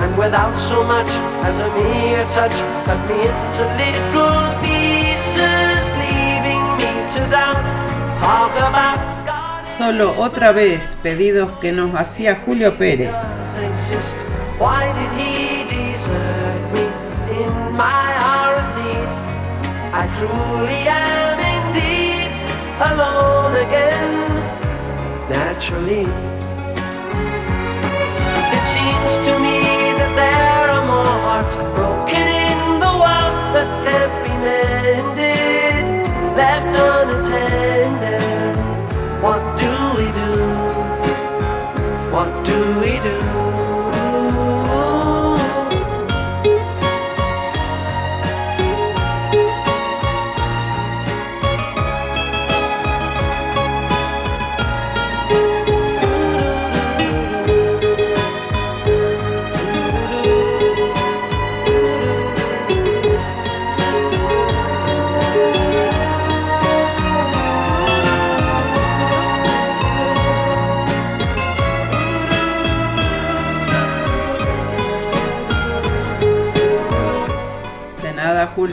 and 0.00 0.16
without 0.16 0.56
so 0.56 0.82
much 0.82 1.10
as 1.44 1.60
a 1.60 1.68
mere 1.76 2.24
touch, 2.32 2.56
cut 2.88 3.00
me 3.04 3.20
into 3.20 3.62
little 3.84 4.48
pieces, 4.64 5.84
leaving 6.00 6.64
me 6.80 6.90
to 7.12 7.20
doubt. 7.28 7.60
Talk 8.16 8.56
about. 8.56 9.13
Solo 9.76 10.14
otra 10.18 10.52
vez 10.52 10.96
pedidos 11.02 11.58
que 11.60 11.72
nos 11.72 11.94
hacía 11.94 12.42
Julio 12.44 12.78
Pérez. 12.78 13.16
does 25.28 26.33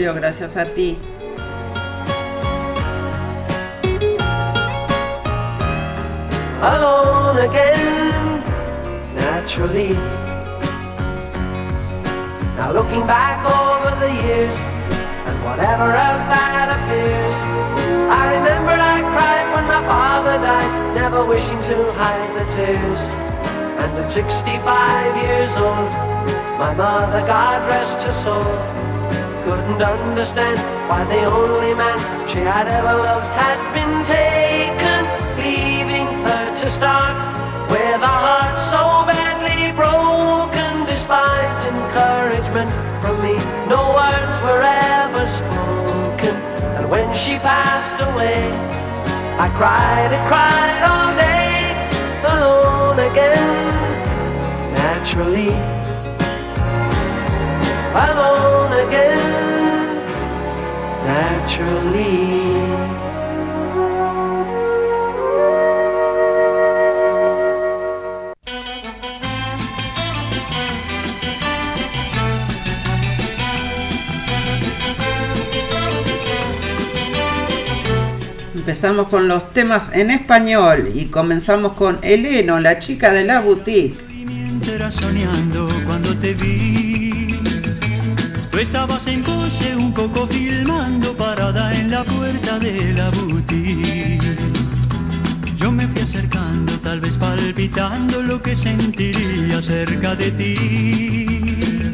Julio, 0.01 0.15
gracias 0.15 0.57
a 0.57 0.65
ti. 0.65 0.97
alone 6.63 7.37
again, 7.37 8.41
naturally. 9.13 9.93
Now 12.57 12.71
looking 12.73 13.05
back 13.05 13.45
over 13.45 13.91
the 13.99 14.11
years 14.25 14.57
and 15.27 15.37
whatever 15.45 15.93
else 15.93 16.21
that 16.33 16.73
appears, 16.77 17.35
I 18.09 18.33
remember 18.37 18.73
I 18.73 19.01
cried 19.13 19.53
when 19.53 19.65
my 19.67 19.85
father 19.87 20.37
died, 20.41 20.95
never 20.95 21.23
wishing 21.23 21.61
to 21.69 21.91
hide 21.93 22.33
the 22.39 22.45
tears. 22.51 22.99
And 23.77 23.95
at 23.99 24.09
65 24.09 25.17
years 25.17 25.55
old, 25.57 25.91
My 26.57 26.73
mother, 26.73 27.21
God 27.25 27.69
rest 27.69 28.01
her 28.03 28.13
soul, 28.13 28.80
couldn't 29.43 29.81
understand 29.81 30.57
why 30.89 31.03
the 31.05 31.23
only 31.25 31.73
man 31.73 31.97
she 32.27 32.39
had 32.39 32.67
ever 32.67 32.95
loved 33.01 33.31
had 33.33 33.59
been 33.73 34.03
taken, 34.05 35.01
leaving 35.37 36.07
her 36.25 36.55
to 36.55 36.69
start 36.69 37.17
with 37.69 38.01
a 38.01 38.15
heart 38.25 38.57
so 38.57 39.05
badly 39.09 39.71
broken. 39.75 40.85
Despite 40.85 41.59
encouragement 41.65 42.69
from 43.01 43.21
me, 43.21 43.35
no 43.67 43.81
words 43.97 44.37
were 44.45 44.61
ever 44.61 45.25
spoken. 45.25 46.35
And 46.77 46.89
when 46.89 47.13
she 47.15 47.37
passed 47.39 47.99
away, 48.01 48.51
I 49.45 49.47
cried 49.57 50.13
and 50.13 50.23
cried 50.29 50.81
all 50.91 51.11
day, 51.17 51.73
alone 52.33 52.99
again, 53.09 54.73
naturally. 54.73 55.80
Alone 57.93 58.73
again, 58.87 60.05
naturally. 61.05 62.31
Empezamos 78.55 79.09
con 79.09 79.27
los 79.27 79.51
temas 79.51 79.91
en 79.93 80.11
español 80.11 80.91
y 80.95 81.07
comenzamos 81.07 81.73
con 81.73 81.99
Eleno, 82.03 82.59
la 82.61 82.79
chica 82.79 83.11
de 83.11 83.25
la 83.25 83.41
boutique. 83.41 83.97
Mientras 84.25 84.95
soñando 84.95 85.69
cuando 85.85 86.15
te 86.15 86.33
vi, 86.33 86.90
tú 86.90 86.90
estabas 88.61 89.07
en 89.07 89.23
pose 89.23 89.75
un 89.75 89.91
poco 89.91 90.27
filmando 90.27 91.13
parada 91.13 91.73
en 91.73 91.89
la 91.89 92.03
puerta 92.03 92.59
de 92.59 92.93
la 92.93 93.09
boutique. 93.09 94.37
Yo 95.57 95.71
me 95.71 95.87
fui 95.87 96.01
acercando, 96.01 96.73
tal 96.79 96.99
vez 96.99 97.17
palpitando 97.17 98.21
lo 98.21 98.41
que 98.41 98.55
sentiría 98.55 99.61
cerca 99.61 100.15
de 100.15 100.31
ti. 100.31 101.85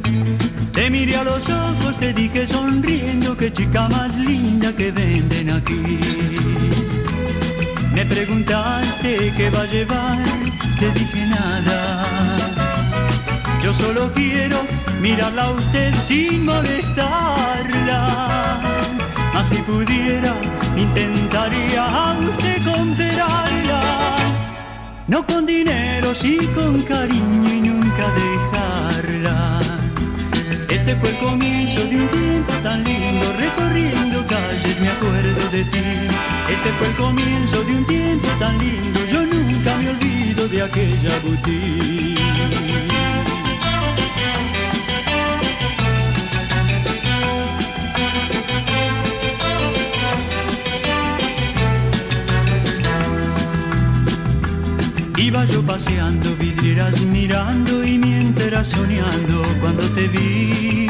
Te 0.74 0.90
miré 0.90 1.16
a 1.16 1.24
los 1.24 1.48
ojos, 1.50 1.98
te 2.00 2.14
dije 2.14 2.46
sonriendo, 2.46 3.38
qué 3.38 3.52
chica 3.52 3.88
más 3.88 4.18
linda 4.18 4.74
que 4.76 4.92
venden 4.92 5.50
aquí. 5.52 6.00
Me 7.94 8.06
preguntaste 8.06 9.34
qué 9.38 9.50
va 9.50 9.62
a 9.62 9.66
llevar, 9.66 10.20
te 10.80 10.92
dije 10.92 11.26
nada. 11.28 12.17
Yo 13.64 13.74
solo 13.74 14.12
quiero 14.14 14.62
mirarla 15.02 15.44
a 15.44 15.52
usted 15.52 15.94
sin 16.04 16.46
molestarla. 16.46 18.00
Mas 19.34 19.50
si 19.50 19.58
pudiera, 19.58 20.34
intentaría 20.76 21.86
a 21.86 22.18
usted 22.20 22.64
comprarla. 22.64 23.82
No 25.08 25.26
con 25.26 25.46
dinero, 25.46 26.14
sí 26.14 26.38
con 26.56 26.82
cariño 26.84 27.50
y 27.54 27.62
nunca 27.62 28.06
dejarla. 28.24 29.60
Este 30.70 30.96
fue 30.96 31.10
el 31.10 31.18
comienzo 31.18 31.80
de 31.86 31.96
un 31.98 32.08
tiempo 32.10 32.54
tan 32.64 32.84
lindo, 32.84 33.34
recorriendo 33.38 34.26
calles 34.28 34.80
me 34.80 34.90
acuerdo 34.90 35.50
de 35.52 35.64
ti. 35.64 35.84
Este 36.50 36.72
fue 36.78 36.88
el 36.88 36.96
comienzo 36.96 37.64
de 37.64 37.76
un 37.76 37.86
tiempo 37.86 38.28
tan 38.40 38.58
lindo, 38.58 39.00
yo 39.12 39.26
nunca 39.26 39.78
me 39.78 39.90
olvido 39.90 40.48
de 40.48 40.62
aquella 40.62 41.20
boutique. 41.24 42.97
Iba 55.28 55.44
yo 55.44 55.62
paseando, 55.62 56.38
vidrieras 56.38 57.02
mirando 57.02 57.84
y 57.84 57.98
mientras 57.98 58.70
soñando 58.70 59.42
cuando 59.60 59.84
te 59.90 60.08
vi. 60.08 60.88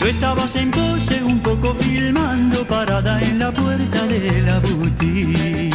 Tú 0.00 0.06
estabas 0.06 0.56
en 0.56 0.72
pose 0.72 1.22
un 1.22 1.38
poco 1.38 1.74
filmando 1.74 2.64
parada 2.64 3.22
en 3.22 3.38
la 3.38 3.52
puerta 3.52 4.04
de 4.04 4.42
la 4.42 4.58
boutique. 4.58 5.70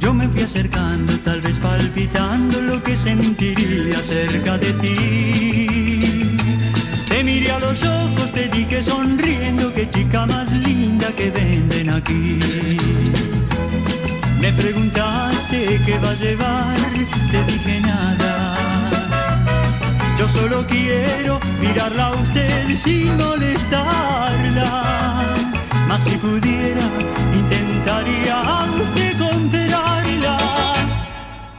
Yo 0.00 0.12
me 0.12 0.26
fui 0.26 0.42
acercando, 0.42 1.12
tal 1.18 1.40
vez 1.40 1.56
palpitando 1.60 2.60
lo 2.62 2.82
que 2.82 2.96
sentiría 2.96 4.02
cerca 4.02 4.58
de 4.58 4.72
ti. 4.82 6.36
Te 7.08 7.22
miré 7.22 7.52
a 7.52 7.60
los 7.60 7.84
ojos, 7.84 8.32
te 8.32 8.48
dije 8.48 8.82
sonriendo, 8.82 9.72
qué 9.72 9.88
chica 9.88 10.26
más 10.26 10.50
linda 10.50 11.12
que 11.16 11.30
venden 11.30 11.90
aquí. 11.90 12.40
Me 14.40 14.52
preguntaste 15.56 15.80
qué 15.84 15.98
va 15.98 16.10
a 16.10 16.14
llevar, 16.14 16.76
te 17.30 17.44
dije 17.44 17.80
nada. 17.80 18.56
Yo 20.18 20.28
solo 20.28 20.66
quiero 20.66 21.40
mirarla 21.60 22.06
a 22.06 22.12
usted 22.12 22.76
sin 22.76 23.16
molestarla. 23.16 24.72
Mas 25.88 26.04
si 26.04 26.16
pudiera, 26.16 26.82
intentaría 27.34 28.40
a 28.40 28.66
usted 28.66 29.18
comprarla. 29.18 30.36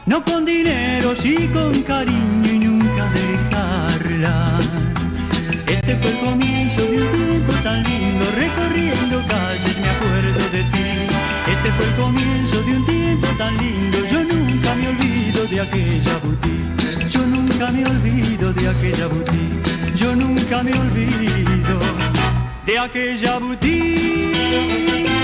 No 0.05 0.23
con 0.23 0.45
dinero, 0.45 1.15
sí 1.15 1.49
con 1.53 1.81
cariño 1.83 2.51
y 2.51 2.59
nunca 2.59 3.09
dejarla. 3.11 4.59
Este 5.67 5.95
fue 5.97 6.11
el 6.11 6.19
comienzo 6.19 6.81
de 6.81 7.01
un 7.01 7.11
tiempo 7.11 7.53
tan 7.63 7.83
lindo, 7.83 8.25
recorriendo 8.35 9.23
calles 9.27 9.77
me 9.79 9.89
acuerdo 9.89 10.49
de 10.51 10.63
ti. 10.73 10.87
Este 11.51 11.71
fue 11.71 11.85
el 11.85 11.95
comienzo 11.95 12.36
de 12.61 12.73
un 12.73 12.85
tiempo 12.85 13.27
tan 13.37 13.57
lindo, 13.57 13.97
yo 14.11 14.23
nunca 14.23 14.75
me 14.75 14.87
olvido 14.87 15.45
de 15.47 15.61
aquella 15.61 16.17
boutique. 16.23 17.09
Yo 17.09 17.25
nunca 17.25 17.71
me 17.71 17.85
olvido 17.85 18.53
de 18.53 18.67
aquella 18.67 19.07
boutique. 19.07 19.95
Yo 19.95 20.15
nunca 20.15 20.63
me 20.63 20.73
olvido 20.73 21.79
de 22.65 22.79
aquella 22.79 23.39
boutique. 23.39 25.16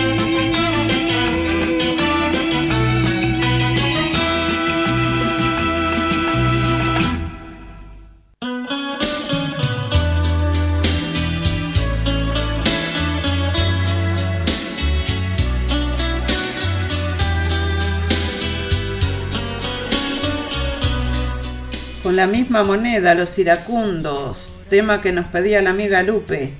Con 22.13 22.17
la 22.17 22.27
misma 22.27 22.63
moneda, 22.63 23.15
los 23.15 23.39
iracundos, 23.39 24.51
tema 24.69 25.01
que 25.01 25.11
nos 25.11 25.25
pedía 25.29 25.63
la 25.63 25.71
amiga 25.71 26.03
Lupe. 26.03 26.53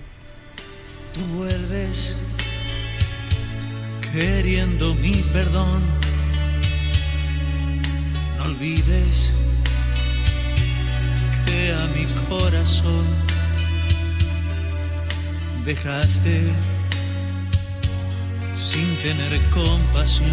Vuelves 1.36 2.16
queriendo 4.12 4.96
mi 4.96 5.12
perdón. 5.32 5.84
No 8.40 8.46
olvides 8.46 9.30
que 11.46 11.72
a 11.72 11.86
mi 11.96 12.06
corazón 12.36 13.06
dejaste 15.66 16.42
sin 18.56 18.96
tener 19.04 19.40
compasión. 19.52 20.32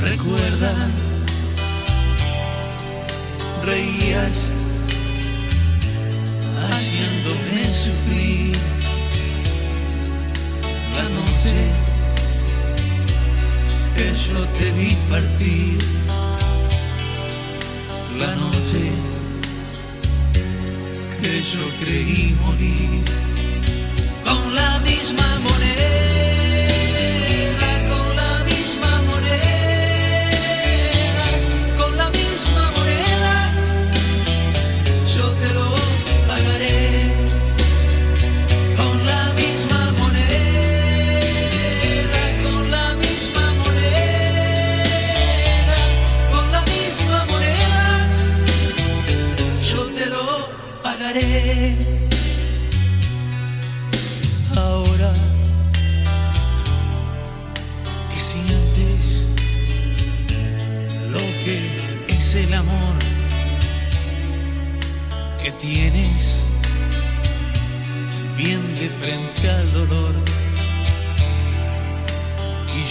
Recuerda, 0.00 0.72
reías 3.64 4.48
haciéndome 6.70 7.70
sufrir. 7.70 8.52
La 10.96 11.04
noche 11.18 11.56
que 13.96 14.06
yo 14.26 14.40
te 14.58 14.72
vi 14.72 14.96
partir, 15.10 15.78
la 18.18 18.34
noche 18.36 18.82
que 21.22 21.42
yo 21.52 21.64
creí 21.80 22.36
morir 22.44 23.02
con 24.24 24.54
la 24.54 24.78
misma 24.80 25.26
moneda, 25.46 26.21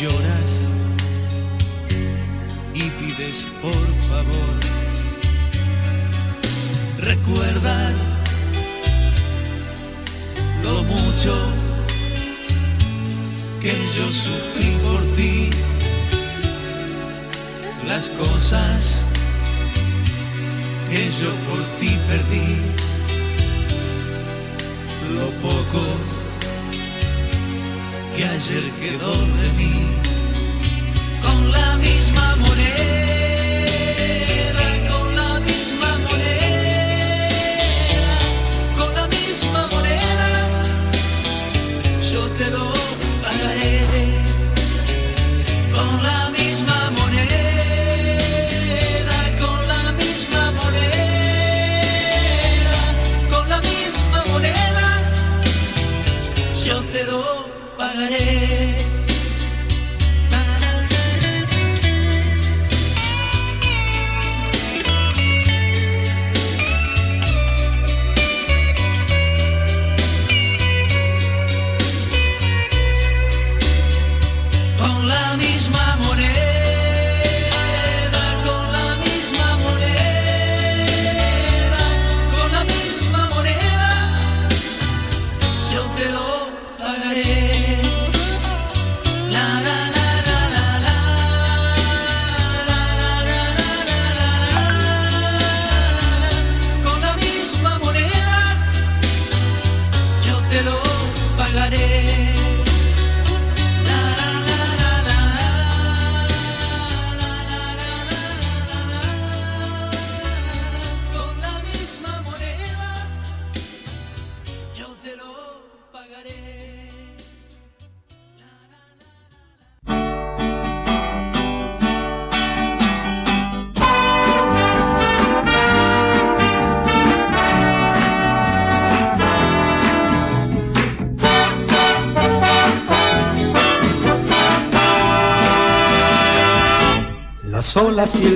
lloras 0.02 0.52
y 2.74 2.82
pides 2.82 3.46
por 3.62 3.86
favor. 4.10 4.54
Recuerda 6.98 7.92
lo 10.64 10.84
mucho 10.84 11.36
que 13.62 13.74
yo 13.96 14.12
sufrí 14.12 14.72
por 14.88 15.02
ti, 15.16 15.50
las 17.88 18.10
cosas 18.10 19.02
que 20.90 21.12
yo 21.22 21.32
por 21.48 21.60
ti 21.80 21.96
perdí, 22.08 22.56
lo 25.16 25.28
poco 25.48 26.21
que 28.22 28.28
ayer 28.28 28.72
quedó 28.80 29.12
de 29.12 29.50
mí, 29.58 29.74
con 31.24 31.52
la 31.52 31.78
misma 31.78 32.36
moneda, 32.36 33.21
Jacaré. 58.02 58.51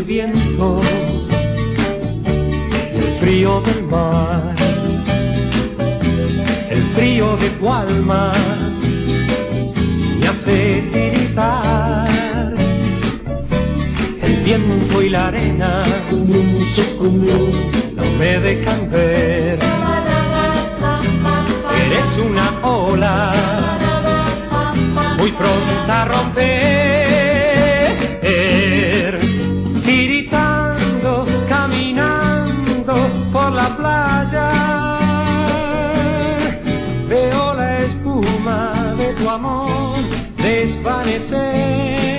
Viento, 0.05 0.81
y 2.93 2.97
el 2.97 3.11
frío 3.19 3.61
del 3.61 3.83
mar, 3.85 4.55
el 6.69 6.81
frío 6.93 7.35
de 7.37 7.49
tu 7.51 7.71
alma 7.71 8.31
me 10.19 10.27
hace 10.27 10.83
tiritar. 10.93 12.07
El 14.21 14.35
viento 14.43 15.01
y 15.01 15.09
la 15.09 15.27
arena 15.27 15.83
no 16.11 18.05
me 18.19 18.39
dejan 18.39 18.89
ver. 18.91 19.59
Eres 21.85 22.17
una 22.23 22.67
ola 22.67 23.33
muy 25.17 25.31
pronta 25.31 26.01
a 26.01 26.05
romper. 26.05 26.84
Desvanecer. 41.05 42.15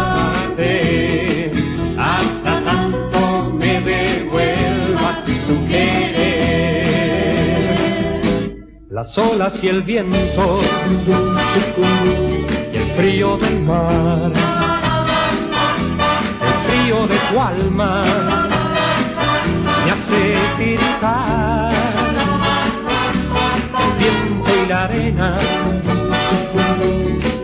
hasta 1.98 2.62
tanto 2.62 3.50
me 3.52 3.80
devuelvas 3.80 5.24
tu 5.24 5.66
querer. 5.66 6.16
Las 8.90 9.16
olas 9.18 9.62
y 9.62 9.68
el 9.68 9.82
viento 9.82 10.60
y 12.72 12.76
el 12.76 12.90
frío 12.96 13.36
del 13.36 13.60
mar, 13.60 14.32
el 16.42 16.54
frío 16.66 17.06
de 17.06 17.16
tu 17.30 17.40
alma 17.40 18.45
tiritar. 20.58 21.72
El 23.82 23.92
viento 23.98 24.50
y 24.62 24.66
la 24.68 24.84
arena 24.84 25.36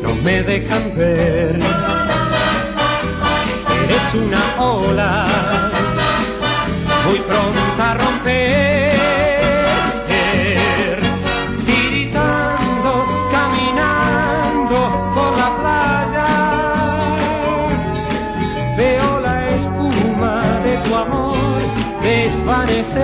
no 0.02 0.14
me 0.22 0.42
dejan 0.42 0.96
ver. 0.96 1.60
Eres 3.84 4.14
una 4.14 4.62
ola 4.62 5.26
muy 7.06 7.18
pronta 7.20 7.90
a 7.90 7.94
romper. 7.94 8.71
Y 22.94 22.98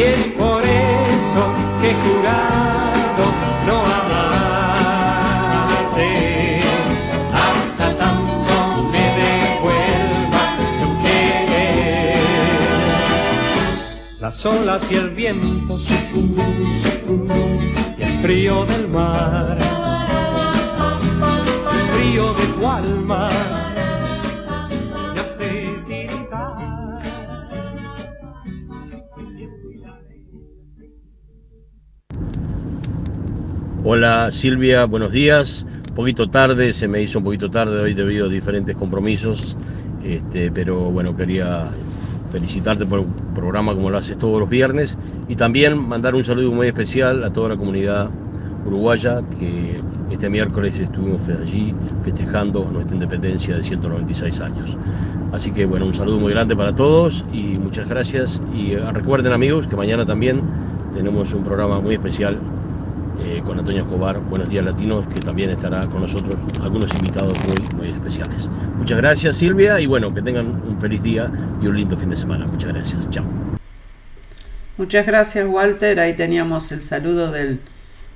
es 0.00 0.26
por 0.38 0.62
eso 0.64 1.52
que 1.82 1.90
he 1.90 1.94
jurado 1.94 3.24
no 3.66 3.84
amarte 4.00 5.02
hasta 7.30 7.94
tanto 7.98 8.54
me 8.90 9.04
devuelvas 9.20 10.56
tu 10.80 10.88
querer. 11.02 12.16
Las 14.18 14.46
olas 14.46 14.90
y 14.90 14.94
el 14.94 15.10
viento 15.10 15.76
y 17.98 18.02
el 18.02 18.22
frío 18.22 18.64
del 18.64 18.88
mar, 18.88 19.58
el 21.70 21.80
frío 21.98 22.32
de 22.32 22.46
tu 22.46 22.66
alma 22.66 23.51
Hola 33.84 34.30
Silvia, 34.30 34.84
buenos 34.84 35.10
días. 35.10 35.66
Un 35.88 35.94
poquito 35.96 36.30
tarde, 36.30 36.72
se 36.72 36.86
me 36.86 37.02
hizo 37.02 37.18
un 37.18 37.24
poquito 37.24 37.50
tarde 37.50 37.82
hoy 37.82 37.94
debido 37.94 38.26
a 38.26 38.28
diferentes 38.28 38.76
compromisos, 38.76 39.56
este, 40.04 40.52
pero 40.52 40.92
bueno, 40.92 41.16
quería 41.16 41.66
felicitarte 42.30 42.86
por 42.86 43.00
un 43.00 43.12
programa 43.34 43.74
como 43.74 43.90
lo 43.90 43.98
haces 43.98 44.16
todos 44.18 44.38
los 44.38 44.48
viernes 44.48 44.96
y 45.28 45.34
también 45.34 45.76
mandar 45.76 46.14
un 46.14 46.24
saludo 46.24 46.52
muy 46.52 46.68
especial 46.68 47.24
a 47.24 47.32
toda 47.32 47.48
la 47.48 47.56
comunidad 47.56 48.08
uruguaya 48.64 49.20
que 49.40 49.80
este 50.12 50.30
miércoles 50.30 50.78
estuvimos 50.78 51.22
allí 51.28 51.74
festejando 52.04 52.64
nuestra 52.72 52.94
independencia 52.94 53.56
de 53.56 53.64
196 53.64 54.40
años. 54.42 54.78
Así 55.32 55.50
que 55.50 55.66
bueno, 55.66 55.86
un 55.86 55.94
saludo 55.94 56.20
muy 56.20 56.32
grande 56.32 56.54
para 56.54 56.72
todos 56.72 57.24
y 57.32 57.58
muchas 57.58 57.88
gracias. 57.88 58.40
Y 58.54 58.76
recuerden 58.76 59.32
amigos 59.32 59.66
que 59.66 59.74
mañana 59.74 60.06
también 60.06 60.40
tenemos 60.94 61.34
un 61.34 61.42
programa 61.42 61.80
muy 61.80 61.94
especial 61.94 62.38
eh, 63.20 63.42
con 63.44 63.58
Antonio 63.58 63.82
Escobar, 63.82 64.18
Buenos 64.20 64.48
Días 64.48 64.64
Latinos, 64.64 65.06
que 65.12 65.20
también 65.20 65.50
estará 65.50 65.86
con 65.86 66.00
nosotros 66.00 66.34
algunos 66.62 66.92
invitados 66.94 67.36
muy, 67.46 67.56
muy 67.76 67.94
especiales. 67.94 68.48
Muchas 68.76 68.98
gracias 68.98 69.36
Silvia 69.36 69.80
y 69.80 69.86
bueno, 69.86 70.12
que 70.14 70.22
tengan 70.22 70.46
un 70.46 70.78
feliz 70.80 71.02
día 71.02 71.30
y 71.60 71.66
un 71.66 71.76
lindo 71.76 71.96
fin 71.96 72.10
de 72.10 72.16
semana. 72.16 72.46
Muchas 72.46 72.72
gracias. 72.72 73.08
Chao. 73.10 73.24
Muchas 74.78 75.06
gracias 75.06 75.46
Walter. 75.46 76.00
Ahí 76.00 76.14
teníamos 76.14 76.72
el 76.72 76.82
saludo 76.82 77.30
del 77.30 77.60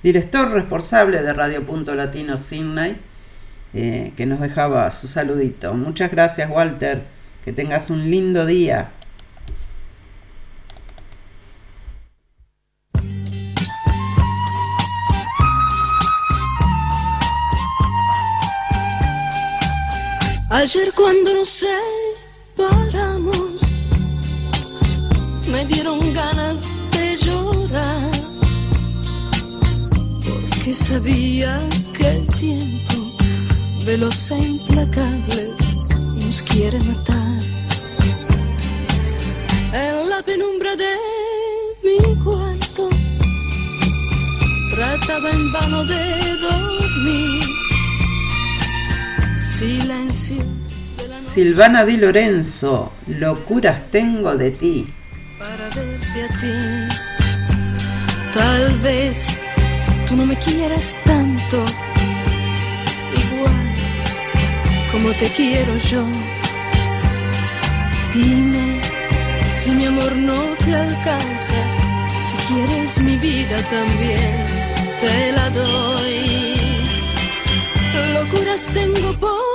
director 0.02 0.50
responsable 0.50 1.22
de 1.22 1.32
Radio 1.32 1.64
Punto 1.64 1.94
Latino 1.94 2.36
Sydney, 2.36 2.96
eh, 3.74 4.12
que 4.16 4.26
nos 4.26 4.40
dejaba 4.40 4.90
su 4.90 5.08
saludito. 5.08 5.74
Muchas 5.74 6.10
gracias 6.10 6.50
Walter. 6.50 7.02
Que 7.44 7.52
tengas 7.52 7.90
un 7.90 8.10
lindo 8.10 8.44
día. 8.46 8.90
Ayer 20.48 20.92
cuando 20.94 21.34
nos 21.34 21.64
separamos, 22.54 23.62
me 25.48 25.66
dieron 25.66 26.14
ganas 26.14 26.62
de 26.92 27.16
llorar, 27.16 28.10
porque 30.24 30.72
sabía 30.72 31.68
que 31.98 32.08
el 32.08 32.28
tiempo, 32.36 32.94
veloz 33.84 34.30
e 34.30 34.38
implacable, 34.38 35.50
nos 36.24 36.40
quiere 36.42 36.78
matar. 36.78 37.42
En 39.72 40.08
la 40.08 40.22
penumbra 40.22 40.76
de 40.76 40.94
mi 41.82 41.98
cuarto, 42.22 42.88
trataba 44.72 45.28
en 45.28 45.52
vano 45.52 45.84
de 45.84 46.20
dormir. 46.38 47.45
Silencio. 49.56 50.44
Silvana 51.18 51.82
Di 51.86 51.96
Lorenzo, 51.96 52.92
locuras 53.06 53.90
tengo 53.90 54.36
de 54.36 54.50
ti. 54.50 54.92
para 55.38 55.64
verte 55.70 56.18
a 56.24 56.28
ti. 56.40 56.56
Tal 58.34 58.78
vez 58.80 59.26
tú 60.06 60.14
no 60.14 60.26
me 60.26 60.36
quieras 60.36 60.94
tanto, 61.06 61.64
igual 63.22 63.72
como 64.92 65.08
te 65.12 65.26
quiero 65.30 65.74
yo. 65.78 66.04
Dime 68.12 68.82
si 69.48 69.70
mi 69.70 69.86
amor 69.86 70.14
no 70.16 70.54
te 70.58 70.74
alcanza, 70.74 71.60
si 72.20 72.36
quieres 72.46 73.00
mi 73.00 73.16
vida 73.16 73.56
también, 73.70 74.44
te 75.00 75.32
la 75.32 75.48
doy. 75.48 76.56
Locuras 78.12 78.66
tengo 78.74 79.12
por 79.18 79.45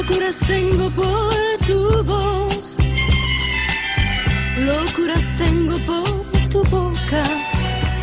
Locuras 0.00 0.38
tengo 0.46 0.90
por 0.92 1.34
tu 1.66 2.02
voz. 2.04 2.78
Locuras 4.60 5.26
tengo 5.36 5.76
por 5.80 6.48
tu 6.48 6.62
boca 6.70 7.22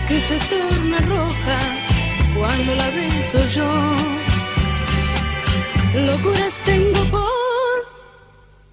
que 0.07 0.19
se 0.19 0.37
torna 0.51 0.99
roja 0.99 1.59
cuando 2.37 2.75
la 2.75 2.89
beso 2.91 3.43
yo. 3.45 3.71
Locuras 6.05 6.61
tengo 6.65 7.03
por 7.05 7.77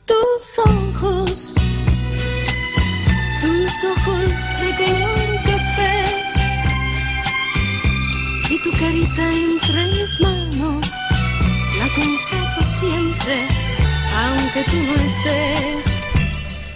tus 0.05 0.59
ojos. 0.59 1.55
Tus 3.41 3.85
ojos 3.85 4.33
de 4.61 4.85
color 4.85 5.24
tú 14.75 14.83
no 14.83 14.95
estés. 14.95 15.85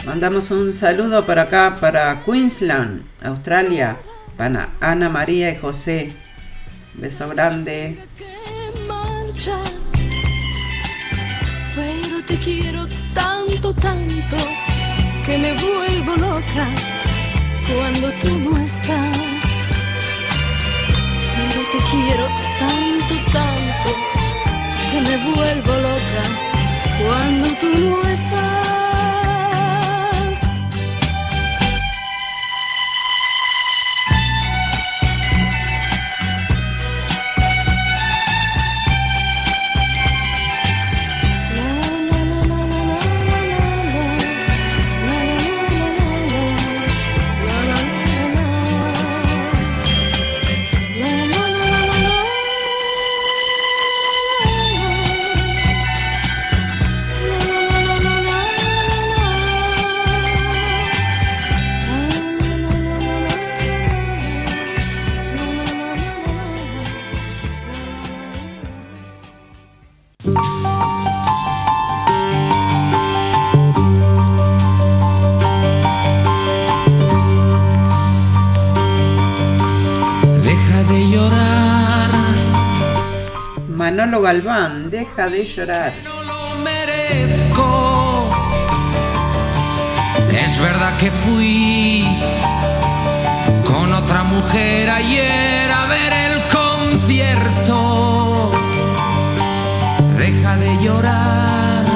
Mandamos 0.06 0.50
un 0.50 0.72
saludo 0.72 1.26
para 1.26 1.42
acá, 1.42 1.76
para 1.80 2.24
Queensland, 2.24 3.02
Australia, 3.22 3.98
para 4.36 4.70
Ana 4.80 5.08
María 5.08 5.50
y 5.50 5.56
José. 5.56 6.12
Beso 6.94 7.28
grande. 7.28 7.98
Pero 11.74 12.24
te 12.26 12.36
quiero 12.38 12.86
tanto, 13.14 13.72
tanto, 13.74 14.36
que 15.24 15.38
me 15.38 15.52
vuelvo 15.52 16.16
loca 16.16 16.68
cuando 17.68 18.10
tú 18.20 18.38
no 18.38 18.58
estás. 18.64 19.16
Pero 21.36 21.60
te 21.72 21.78
quiero 21.90 22.26
tanto, 22.58 23.14
tanto, 23.32 23.90
que 24.90 25.00
me 25.02 25.34
vuelvo 25.34 25.72
loca 25.74 26.47
cuando 26.98 27.48
tú 27.60 27.78
no 27.78 28.07
Deja 84.28 85.30
de 85.30 85.42
llorar. 85.42 85.94
merezco. 86.62 88.30
Es 90.30 90.60
verdad 90.60 90.98
que 90.98 91.10
fui 91.10 92.06
con 93.66 93.90
otra 93.90 94.24
mujer 94.24 94.90
ayer 94.90 95.72
a 95.72 95.86
ver 95.86 96.12
el 96.12 96.42
concierto. 96.58 98.52
Deja 100.18 100.56
de 100.56 100.76
llorar, 100.84 101.86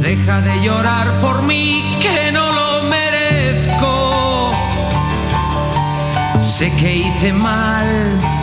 deja 0.00 0.40
de 0.40 0.62
llorar 0.62 1.06
por 1.20 1.42
mí 1.42 1.94
que 2.00 2.32
no 2.32 2.52
lo 2.52 2.84
merezco. 2.84 4.54
Sé 6.40 6.72
que 6.76 6.96
hice 6.96 7.34
mal. 7.34 8.39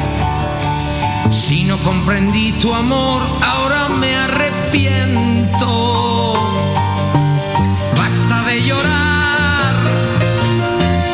Si 1.31 1.63
no 1.63 1.77
comprendí 1.79 2.51
tu 2.53 2.73
amor, 2.73 3.21
ahora 3.41 3.87
me 3.89 4.15
arrepiento. 4.15 5.67
Basta 7.95 8.43
de 8.45 8.63
llorar. 8.63 9.75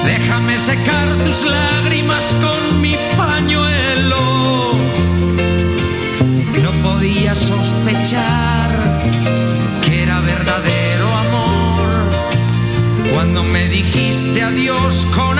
Déjame 0.05 0.59
secar 0.59 1.07
tus 1.23 1.43
lágrimas 1.43 2.23
con 2.41 2.81
mi 2.81 2.95
pañuelo. 3.17 4.73
No 6.61 6.71
podía 6.83 7.35
sospechar 7.35 8.69
que 9.81 10.03
era 10.03 10.19
verdadero 10.21 11.07
amor 11.15 11.89
cuando 13.13 13.43
me 13.43 13.67
dijiste 13.67 14.43
adiós 14.43 15.07
con 15.15 15.32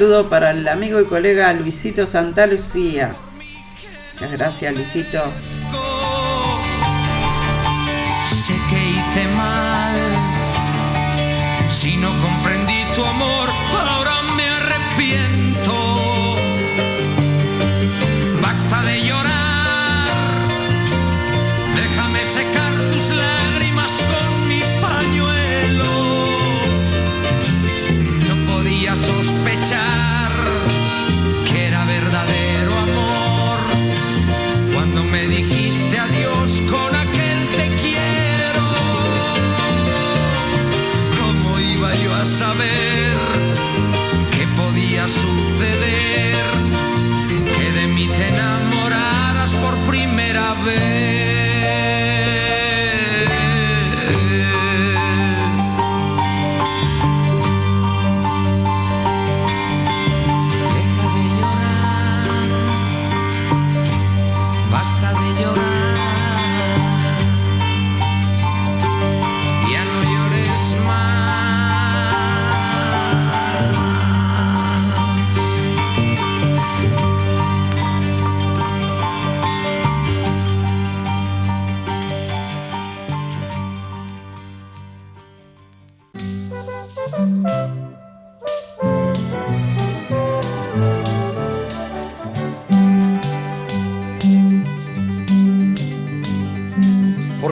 saludo 0.00 0.30
para 0.30 0.52
el 0.52 0.66
amigo 0.66 0.98
y 0.98 1.04
colega 1.04 1.52
Luisito 1.52 2.06
Santa 2.06 2.46
Lucía. 2.46 3.14
Muchas 4.14 4.30
gracias, 4.30 4.74
Luisito. 4.74 5.30
Sé 8.26 8.54
que 8.70 8.78
hice 8.78 9.36
mal. 9.36 9.96
Si 11.68 11.98
no 11.98 12.08
comprendí 12.22 12.82
tu 12.94 13.04
amor, 13.04 13.39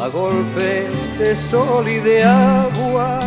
a 0.00 0.08
golpes 0.08 1.18
de 1.18 1.34
sol 1.34 1.88
y 1.88 1.98
de 1.98 2.22
agua. 2.22 3.18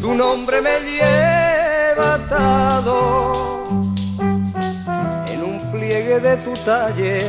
Tu 0.00 0.14
nombre 0.14 0.60
me 0.60 0.80
lleva 0.80 2.14
atado 2.14 3.64
en 5.32 5.42
un 5.42 5.72
pliegue 5.72 6.20
de 6.20 6.36
tu 6.38 6.52
talle 6.64 7.20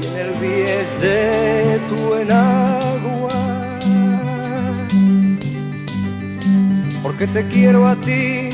y 0.00 0.06
en 0.06 0.16
el 0.24 0.30
bies 0.40 1.00
de 1.00 1.80
tu 1.88 2.14
enagua. 2.14 3.40
Porque 7.02 7.26
te 7.26 7.46
quiero 7.48 7.88
a 7.88 7.96
ti, 7.96 8.50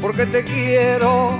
porque 0.00 0.26
te 0.26 0.44
quiero. 0.44 1.30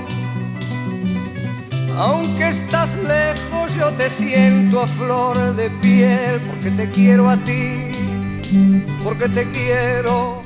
Aunque 1.97 2.49
estás 2.49 2.95
lejos, 3.03 3.52
yo 3.77 3.89
te 3.91 4.09
siento 4.09 4.81
a 4.81 4.87
flor 4.87 5.55
de 5.55 5.69
piel, 5.81 6.39
porque 6.41 6.71
te 6.71 6.89
quiero 6.89 7.29
a 7.29 7.37
ti, 7.37 7.91
porque 9.03 9.29
te 9.29 9.45
quiero. 9.51 10.43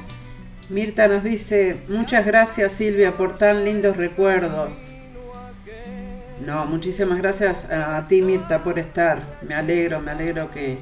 Mirta 0.70 1.08
nos 1.08 1.24
dice, 1.24 1.78
muchas 1.90 2.26
gracias 2.26 2.72
Silvia 2.74 3.16
por 3.16 3.38
tan 3.38 3.64
lindos 3.64 3.98
recuerdos. 3.98 4.92
No, 6.46 6.66
muchísimas 6.66 7.18
gracias 7.18 7.66
a, 7.66 8.06
ti 8.08 8.22
Mirta 8.22 8.64
por 8.64 8.78
estar. 8.80 9.22
Me 9.42 9.56
alegro, 9.56 10.00
me 10.02 10.12
alegro 10.12 10.52
que, 10.52 10.78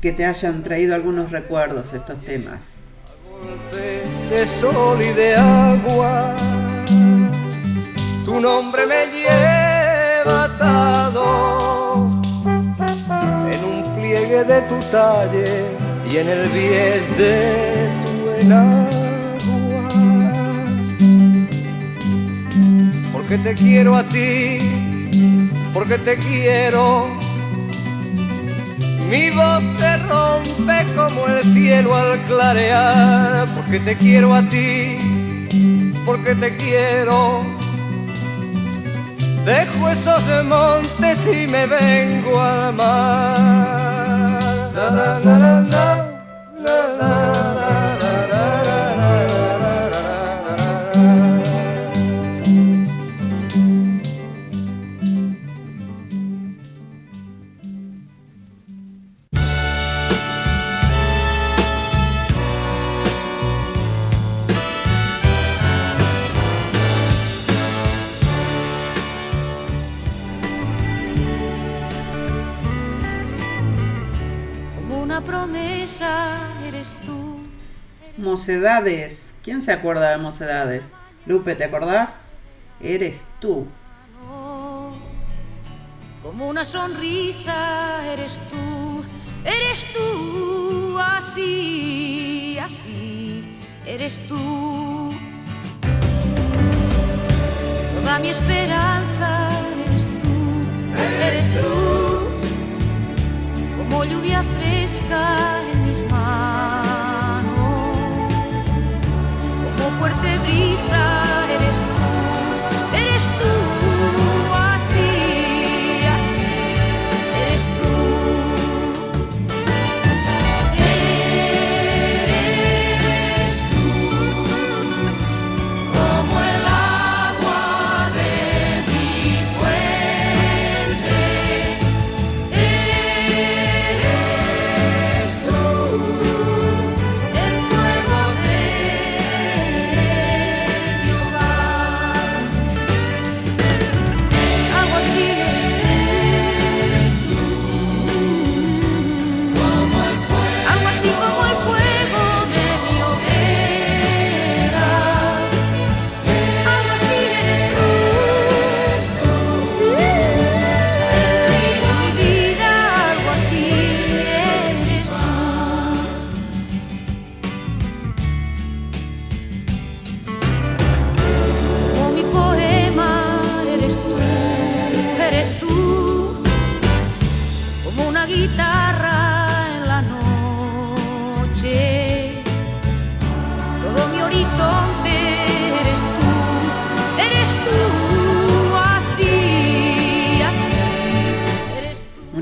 que 0.00 0.12
te 0.12 0.24
hayan 0.24 0.62
traído 0.62 0.94
algunos 0.94 1.30
recuerdos 1.30 1.92
estos 1.92 2.22
temas. 2.24 2.80
de 4.30 4.46
sol 4.46 5.00
y 5.02 5.12
de 5.12 5.34
agua. 5.34 6.36
Tu 8.24 8.40
nombre 8.40 8.86
me 8.86 9.06
lleva 9.06 9.67
atado 10.28 12.20
en 13.52 13.64
un 13.64 13.94
pliegue 13.94 14.44
de 14.44 14.62
tu 14.62 14.78
talle 14.90 15.64
y 16.10 16.16
en 16.16 16.28
el 16.28 16.48
bies 16.50 17.18
de 17.18 17.90
tu 18.04 18.30
enagua. 18.44 18.78
Porque 23.12 23.38
te 23.38 23.54
quiero 23.54 23.96
a 23.96 24.02
ti, 24.04 24.58
porque 25.72 25.98
te 25.98 26.16
quiero. 26.16 27.06
Mi 29.10 29.30
voz 29.30 29.62
se 29.78 29.96
rompe 30.08 30.84
como 30.94 31.26
el 31.26 31.42
cielo 31.54 31.94
al 31.94 32.18
clarear, 32.26 33.48
porque 33.54 33.80
te 33.80 33.96
quiero 33.96 34.34
a 34.34 34.42
ti, 34.42 34.98
porque 36.04 36.34
te 36.34 36.56
quiero. 36.56 37.57
Dejo 39.48 39.88
esos 39.88 40.22
montes 40.44 41.26
y 41.26 41.46
me 41.46 41.64
vengo 41.64 42.38
al 42.38 42.74
mar. 42.74 43.38
Mocedades. 78.48 79.34
¿Quién 79.44 79.60
se 79.60 79.72
acuerda 79.72 80.08
de 80.08 80.16
Mocedades? 80.16 80.92
Lupe, 81.26 81.54
¿te 81.54 81.64
acordás? 81.64 82.20
Eres 82.80 83.22
tú. 83.40 83.66
Como 86.22 86.48
una 86.48 86.64
sonrisa 86.64 88.10
eres 88.10 88.40
tú. 88.48 89.04
Eres 89.44 89.84
tú 89.92 90.98
así, 90.98 92.58
así. 92.58 93.58
Eres 93.84 94.26
tú. 94.26 95.10
Toda 98.00 98.18
mi 98.20 98.30
esperanza 98.30 99.50
eres 99.84 100.06
tú. 100.22 100.62
Eres 101.22 101.52
tú. 101.60 101.68
Como 103.76 104.04
lluvia 104.04 104.42
fresca 104.42 105.36
en 105.70 105.86
mis 105.86 106.00
manos. 106.10 106.87
fuerte 109.98 110.38
brisa 110.38 111.24
eres 111.50 111.76
tú. 111.76 111.97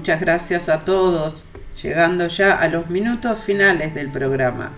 Muchas 0.06 0.20
gracias 0.20 0.68
a 0.68 0.84
todos, 0.84 1.44
llegando 1.82 2.28
ya 2.28 2.52
a 2.52 2.68
los 2.68 2.88
minutos 2.88 3.40
finales 3.40 3.92
del 3.92 4.08
programa. 4.08 4.70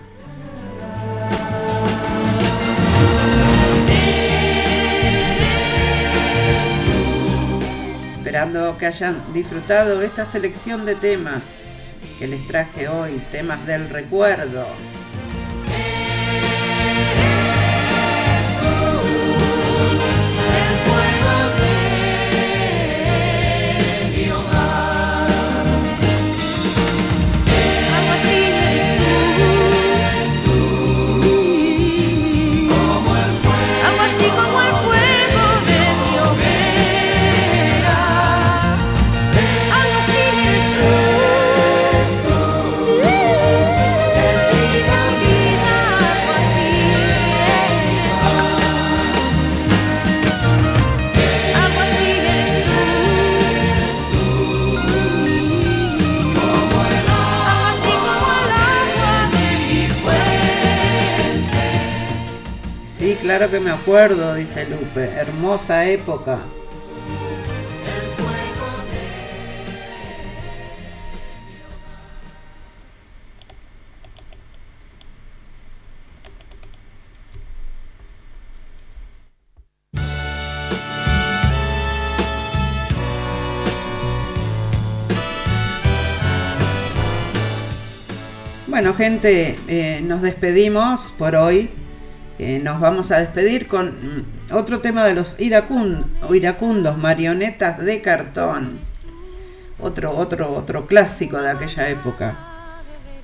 Esperando 8.17 8.75
que 8.79 8.87
hayan 8.87 9.21
disfrutado 9.31 10.01
esta 10.01 10.25
selección 10.25 10.83
de 10.87 10.95
temas 10.95 11.43
que 12.17 12.25
les 12.25 12.47
traje 12.47 12.87
hoy, 12.87 13.21
temas 13.31 13.63
del 13.67 13.87
recuerdo. 13.87 14.65
Claro 63.29 63.51
que 63.51 63.59
me 63.59 63.69
acuerdo, 63.69 64.33
dice 64.33 64.65
Lupe. 64.67 65.03
Hermosa 65.03 65.85
época. 65.85 66.39
Bueno, 88.65 88.95
gente, 88.95 89.55
eh, 89.67 90.01
nos 90.03 90.23
despedimos 90.23 91.13
por 91.15 91.35
hoy. 91.35 91.69
Eh, 92.41 92.59
nos 92.63 92.79
vamos 92.79 93.11
a 93.11 93.19
despedir 93.19 93.67
con 93.67 93.87
mm, 93.89 94.53
otro 94.55 94.79
tema 94.79 95.03
de 95.05 95.13
los 95.13 95.37
iracun- 95.39 96.05
iracundos, 96.33 96.97
marionetas 96.97 97.79
de 97.79 98.01
cartón. 98.01 98.79
Otro, 99.77 100.11
otro, 100.17 100.53
otro 100.53 100.87
clásico 100.87 101.41
de 101.41 101.49
aquella 101.49 101.89
época. 101.89 102.35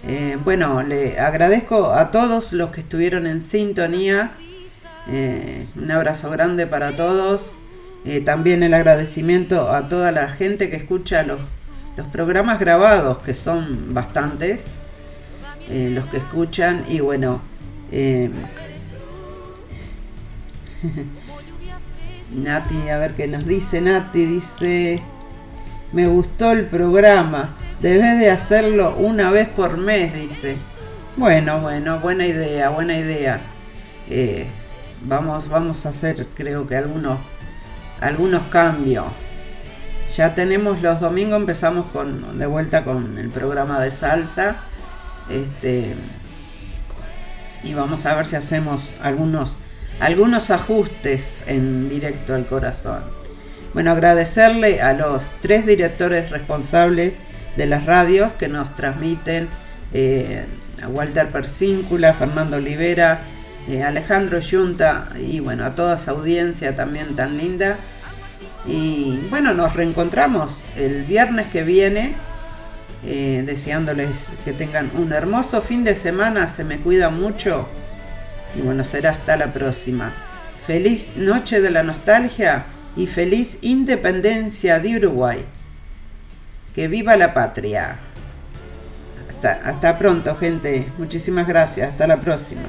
Eh, 0.08 0.38
bueno, 0.44 0.84
le 0.84 1.18
agradezco 1.20 1.94
a 1.94 2.12
todos 2.12 2.52
los 2.54 2.72
que 2.72 2.82
estuvieron 2.82 3.26
en 3.26 3.40
sintonía. 3.42 4.32
Eh, 5.08 5.66
un 5.76 5.90
abrazo 5.92 6.30
grande 6.30 6.68
para 6.68 6.96
todos. 6.96 7.58
También 8.24 8.62
el 8.62 8.76
agradecimiento 8.76 9.72
a 9.72 9.88
toda 9.88 10.12
la 10.12 10.30
gente 10.30 10.70
que 10.70 10.76
escucha 10.76 11.24
los, 11.24 11.40
los 11.98 12.06
programas 12.08 12.60
grabados, 12.60 13.18
que 13.24 13.34
son 13.34 13.96
bastantes. 13.96 14.76
los 15.70 16.06
que 16.10 16.18
escuchan. 16.18 16.84
Y 16.88 17.00
bueno, 17.00 17.42
Nati, 22.36 22.90
a 22.90 22.98
ver 22.98 23.14
qué 23.14 23.28
nos 23.28 23.46
dice 23.46 23.82
Nati. 23.82 24.26
Dice, 24.26 25.02
me 25.92 26.08
gustó 26.08 26.52
el 26.52 26.66
programa. 26.66 27.56
Debes 27.82 28.20
de 28.20 28.30
hacerlo 28.30 28.96
una 28.98 29.32
vez 29.32 29.48
por 29.50 29.78
mes, 29.78 30.14
dice. 30.14 30.58
Bueno, 31.18 31.62
bueno, 31.62 32.00
buena 32.00 32.26
idea, 32.26 32.70
buena 32.70 32.98
idea. 32.98 33.40
Eh, 34.10 34.48
vamos, 35.04 35.50
vamos 35.50 35.86
a 35.86 35.90
hacer, 35.90 36.28
creo 36.36 36.68
que 36.68 36.76
algunos, 36.76 37.20
algunos 38.02 38.44
cambios. 38.44 39.06
Ya 40.16 40.34
tenemos 40.34 40.82
los 40.82 41.00
domingos, 41.00 41.40
empezamos 41.40 41.88
con, 41.88 42.38
de 42.38 42.46
vuelta 42.46 42.84
con 42.84 43.18
el 43.18 43.30
programa 43.30 43.82
de 43.82 43.92
salsa. 43.92 44.58
Este, 45.30 45.96
y 47.64 47.74
vamos 47.74 48.06
a 48.06 48.16
ver 48.16 48.28
si 48.28 48.36
hacemos 48.36 48.94
algunos, 49.02 49.58
algunos 50.00 50.52
ajustes 50.52 51.44
en 51.48 51.90
directo 51.90 52.36
al 52.36 52.46
corazón. 52.46 53.02
Bueno, 53.74 53.92
agradecerle 53.92 54.82
a 54.82 54.94
los 54.94 55.30
tres 55.42 55.66
directores 55.66 56.30
responsables 56.30 57.14
de 57.56 57.66
las 57.66 57.86
radios 57.86 58.34
que 58.34 58.48
nos 58.48 58.76
transmiten, 58.76 59.48
eh, 59.94 60.46
a 60.82 60.88
Walter 60.88 61.30
Persíncula, 61.30 62.14
Fernando 62.14 62.58
Olivera, 62.58 63.22
eh, 63.68 63.84
Alejandro 63.84 64.40
Yunta 64.40 65.10
y 65.20 65.40
bueno, 65.40 65.66
a 65.66 65.74
toda 65.74 65.96
esa 65.96 66.12
audiencia 66.12 66.76
también 66.76 67.16
tan 67.16 67.38
linda. 67.38 67.78
Y 68.68 69.20
bueno, 69.30 69.54
nos 69.54 69.76
reencontramos 69.76 70.72
el 70.76 71.04
viernes 71.04 71.48
que 71.48 71.64
viene, 71.64 72.16
eh, 73.06 73.44
deseándoles 73.46 74.30
que 74.44 74.54
tengan 74.54 74.90
un 74.96 75.14
hermoso 75.14 75.62
fin 75.62 75.84
de 75.84 75.96
semana, 75.96 76.48
se 76.48 76.64
me 76.64 76.78
cuida 76.78 77.10
mucho 77.10 77.68
y 78.56 78.62
bueno, 78.62 78.84
será 78.84 79.12
hasta 79.12 79.38
la 79.38 79.54
próxima. 79.54 80.12
Feliz 80.66 81.16
noche 81.18 81.62
de 81.62 81.72
la 81.72 81.84
nostalgia 81.84 82.66
y 82.96 83.08
feliz 83.08 83.58
independencia 83.62 84.80
de 84.80 84.98
Uruguay. 84.98 85.46
Que 86.74 86.88
viva 86.88 87.16
la 87.16 87.34
patria. 87.34 87.98
Hasta, 89.30 89.52
hasta 89.64 89.98
pronto, 89.98 90.36
gente. 90.36 90.88
Muchísimas 90.98 91.48
gracias. 91.48 91.92
Hasta 91.92 92.08
la 92.08 92.20
próxima. 92.20 92.64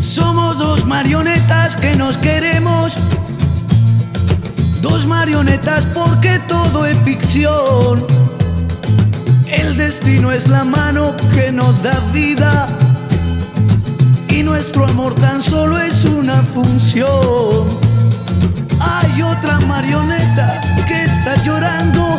Somos 0.00 0.58
dos 0.58 0.84
marionetas 0.86 1.76
que 1.76 1.94
nos 1.96 2.18
queremos. 2.18 2.96
Dos 4.88 5.06
marionetas 5.06 5.86
porque 5.86 6.38
todo 6.48 6.86
es 6.86 6.98
ficción. 7.00 8.04
El 9.46 9.76
destino 9.76 10.32
es 10.32 10.48
la 10.48 10.64
mano 10.64 11.14
que 11.34 11.52
nos 11.52 11.82
da 11.82 11.96
vida. 12.12 12.66
Y 14.30 14.42
nuestro 14.42 14.86
amor 14.86 15.14
tan 15.14 15.42
solo 15.42 15.78
es 15.78 16.04
una 16.06 16.42
función. 16.42 17.66
Hay 18.80 19.22
otra 19.22 19.60
marioneta 19.66 20.60
que 20.86 21.04
está 21.04 21.34
llorando 21.44 22.18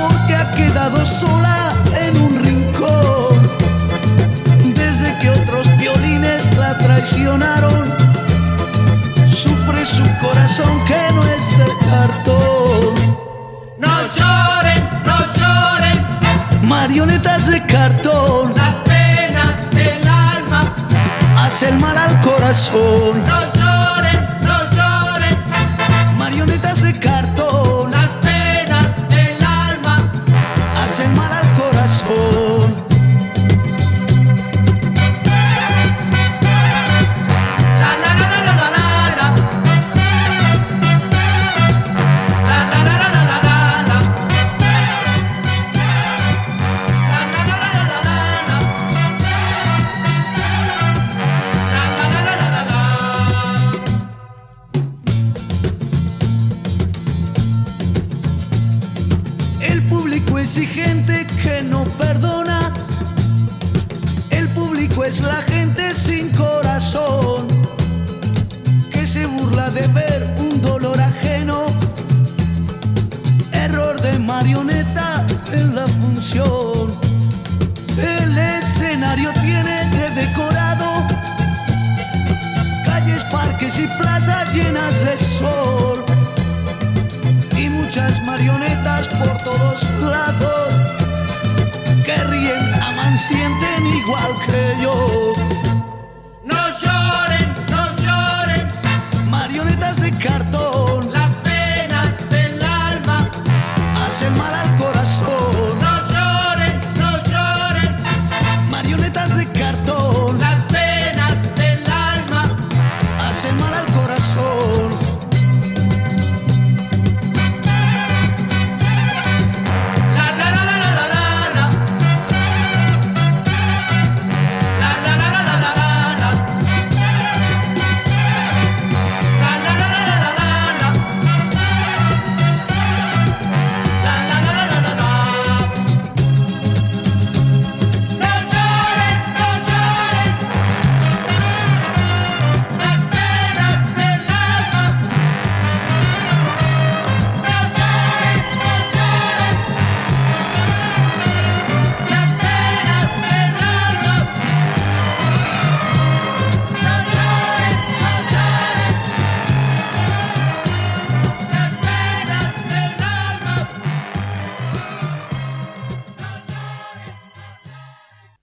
porque 0.00 0.34
ha 0.34 0.50
quedado 0.52 1.04
sola 1.04 1.72
en 2.00 2.22
un 2.22 2.42
rincón. 2.42 3.36
Desde 4.74 5.18
que 5.18 5.30
otros 5.30 5.66
violines 5.78 6.56
la 6.56 6.76
traicionaron, 6.78 7.84
su 9.88 10.04
corazón 10.18 10.84
que 10.86 11.12
no 11.14 11.22
es 11.22 11.58
de 11.58 11.64
cartón. 11.88 12.94
No 13.78 13.94
lloren, 14.16 14.82
no 15.06 15.18
lloren, 15.38 16.68
Marionetas 16.68 17.46
de 17.46 17.64
cartón 17.64 18.52
las 18.54 18.74
penas 18.90 19.70
del 19.70 20.06
alma. 20.06 20.60
hacen 21.38 21.80
mal 21.80 21.96
al 21.96 22.20
corazón. 22.20 23.22
No 23.24 23.40
lloren, 23.58 24.20
no 24.42 24.58
lloren, 24.76 25.36
Marionetas 26.18 26.82
de 26.82 26.92
cartón 26.98 27.37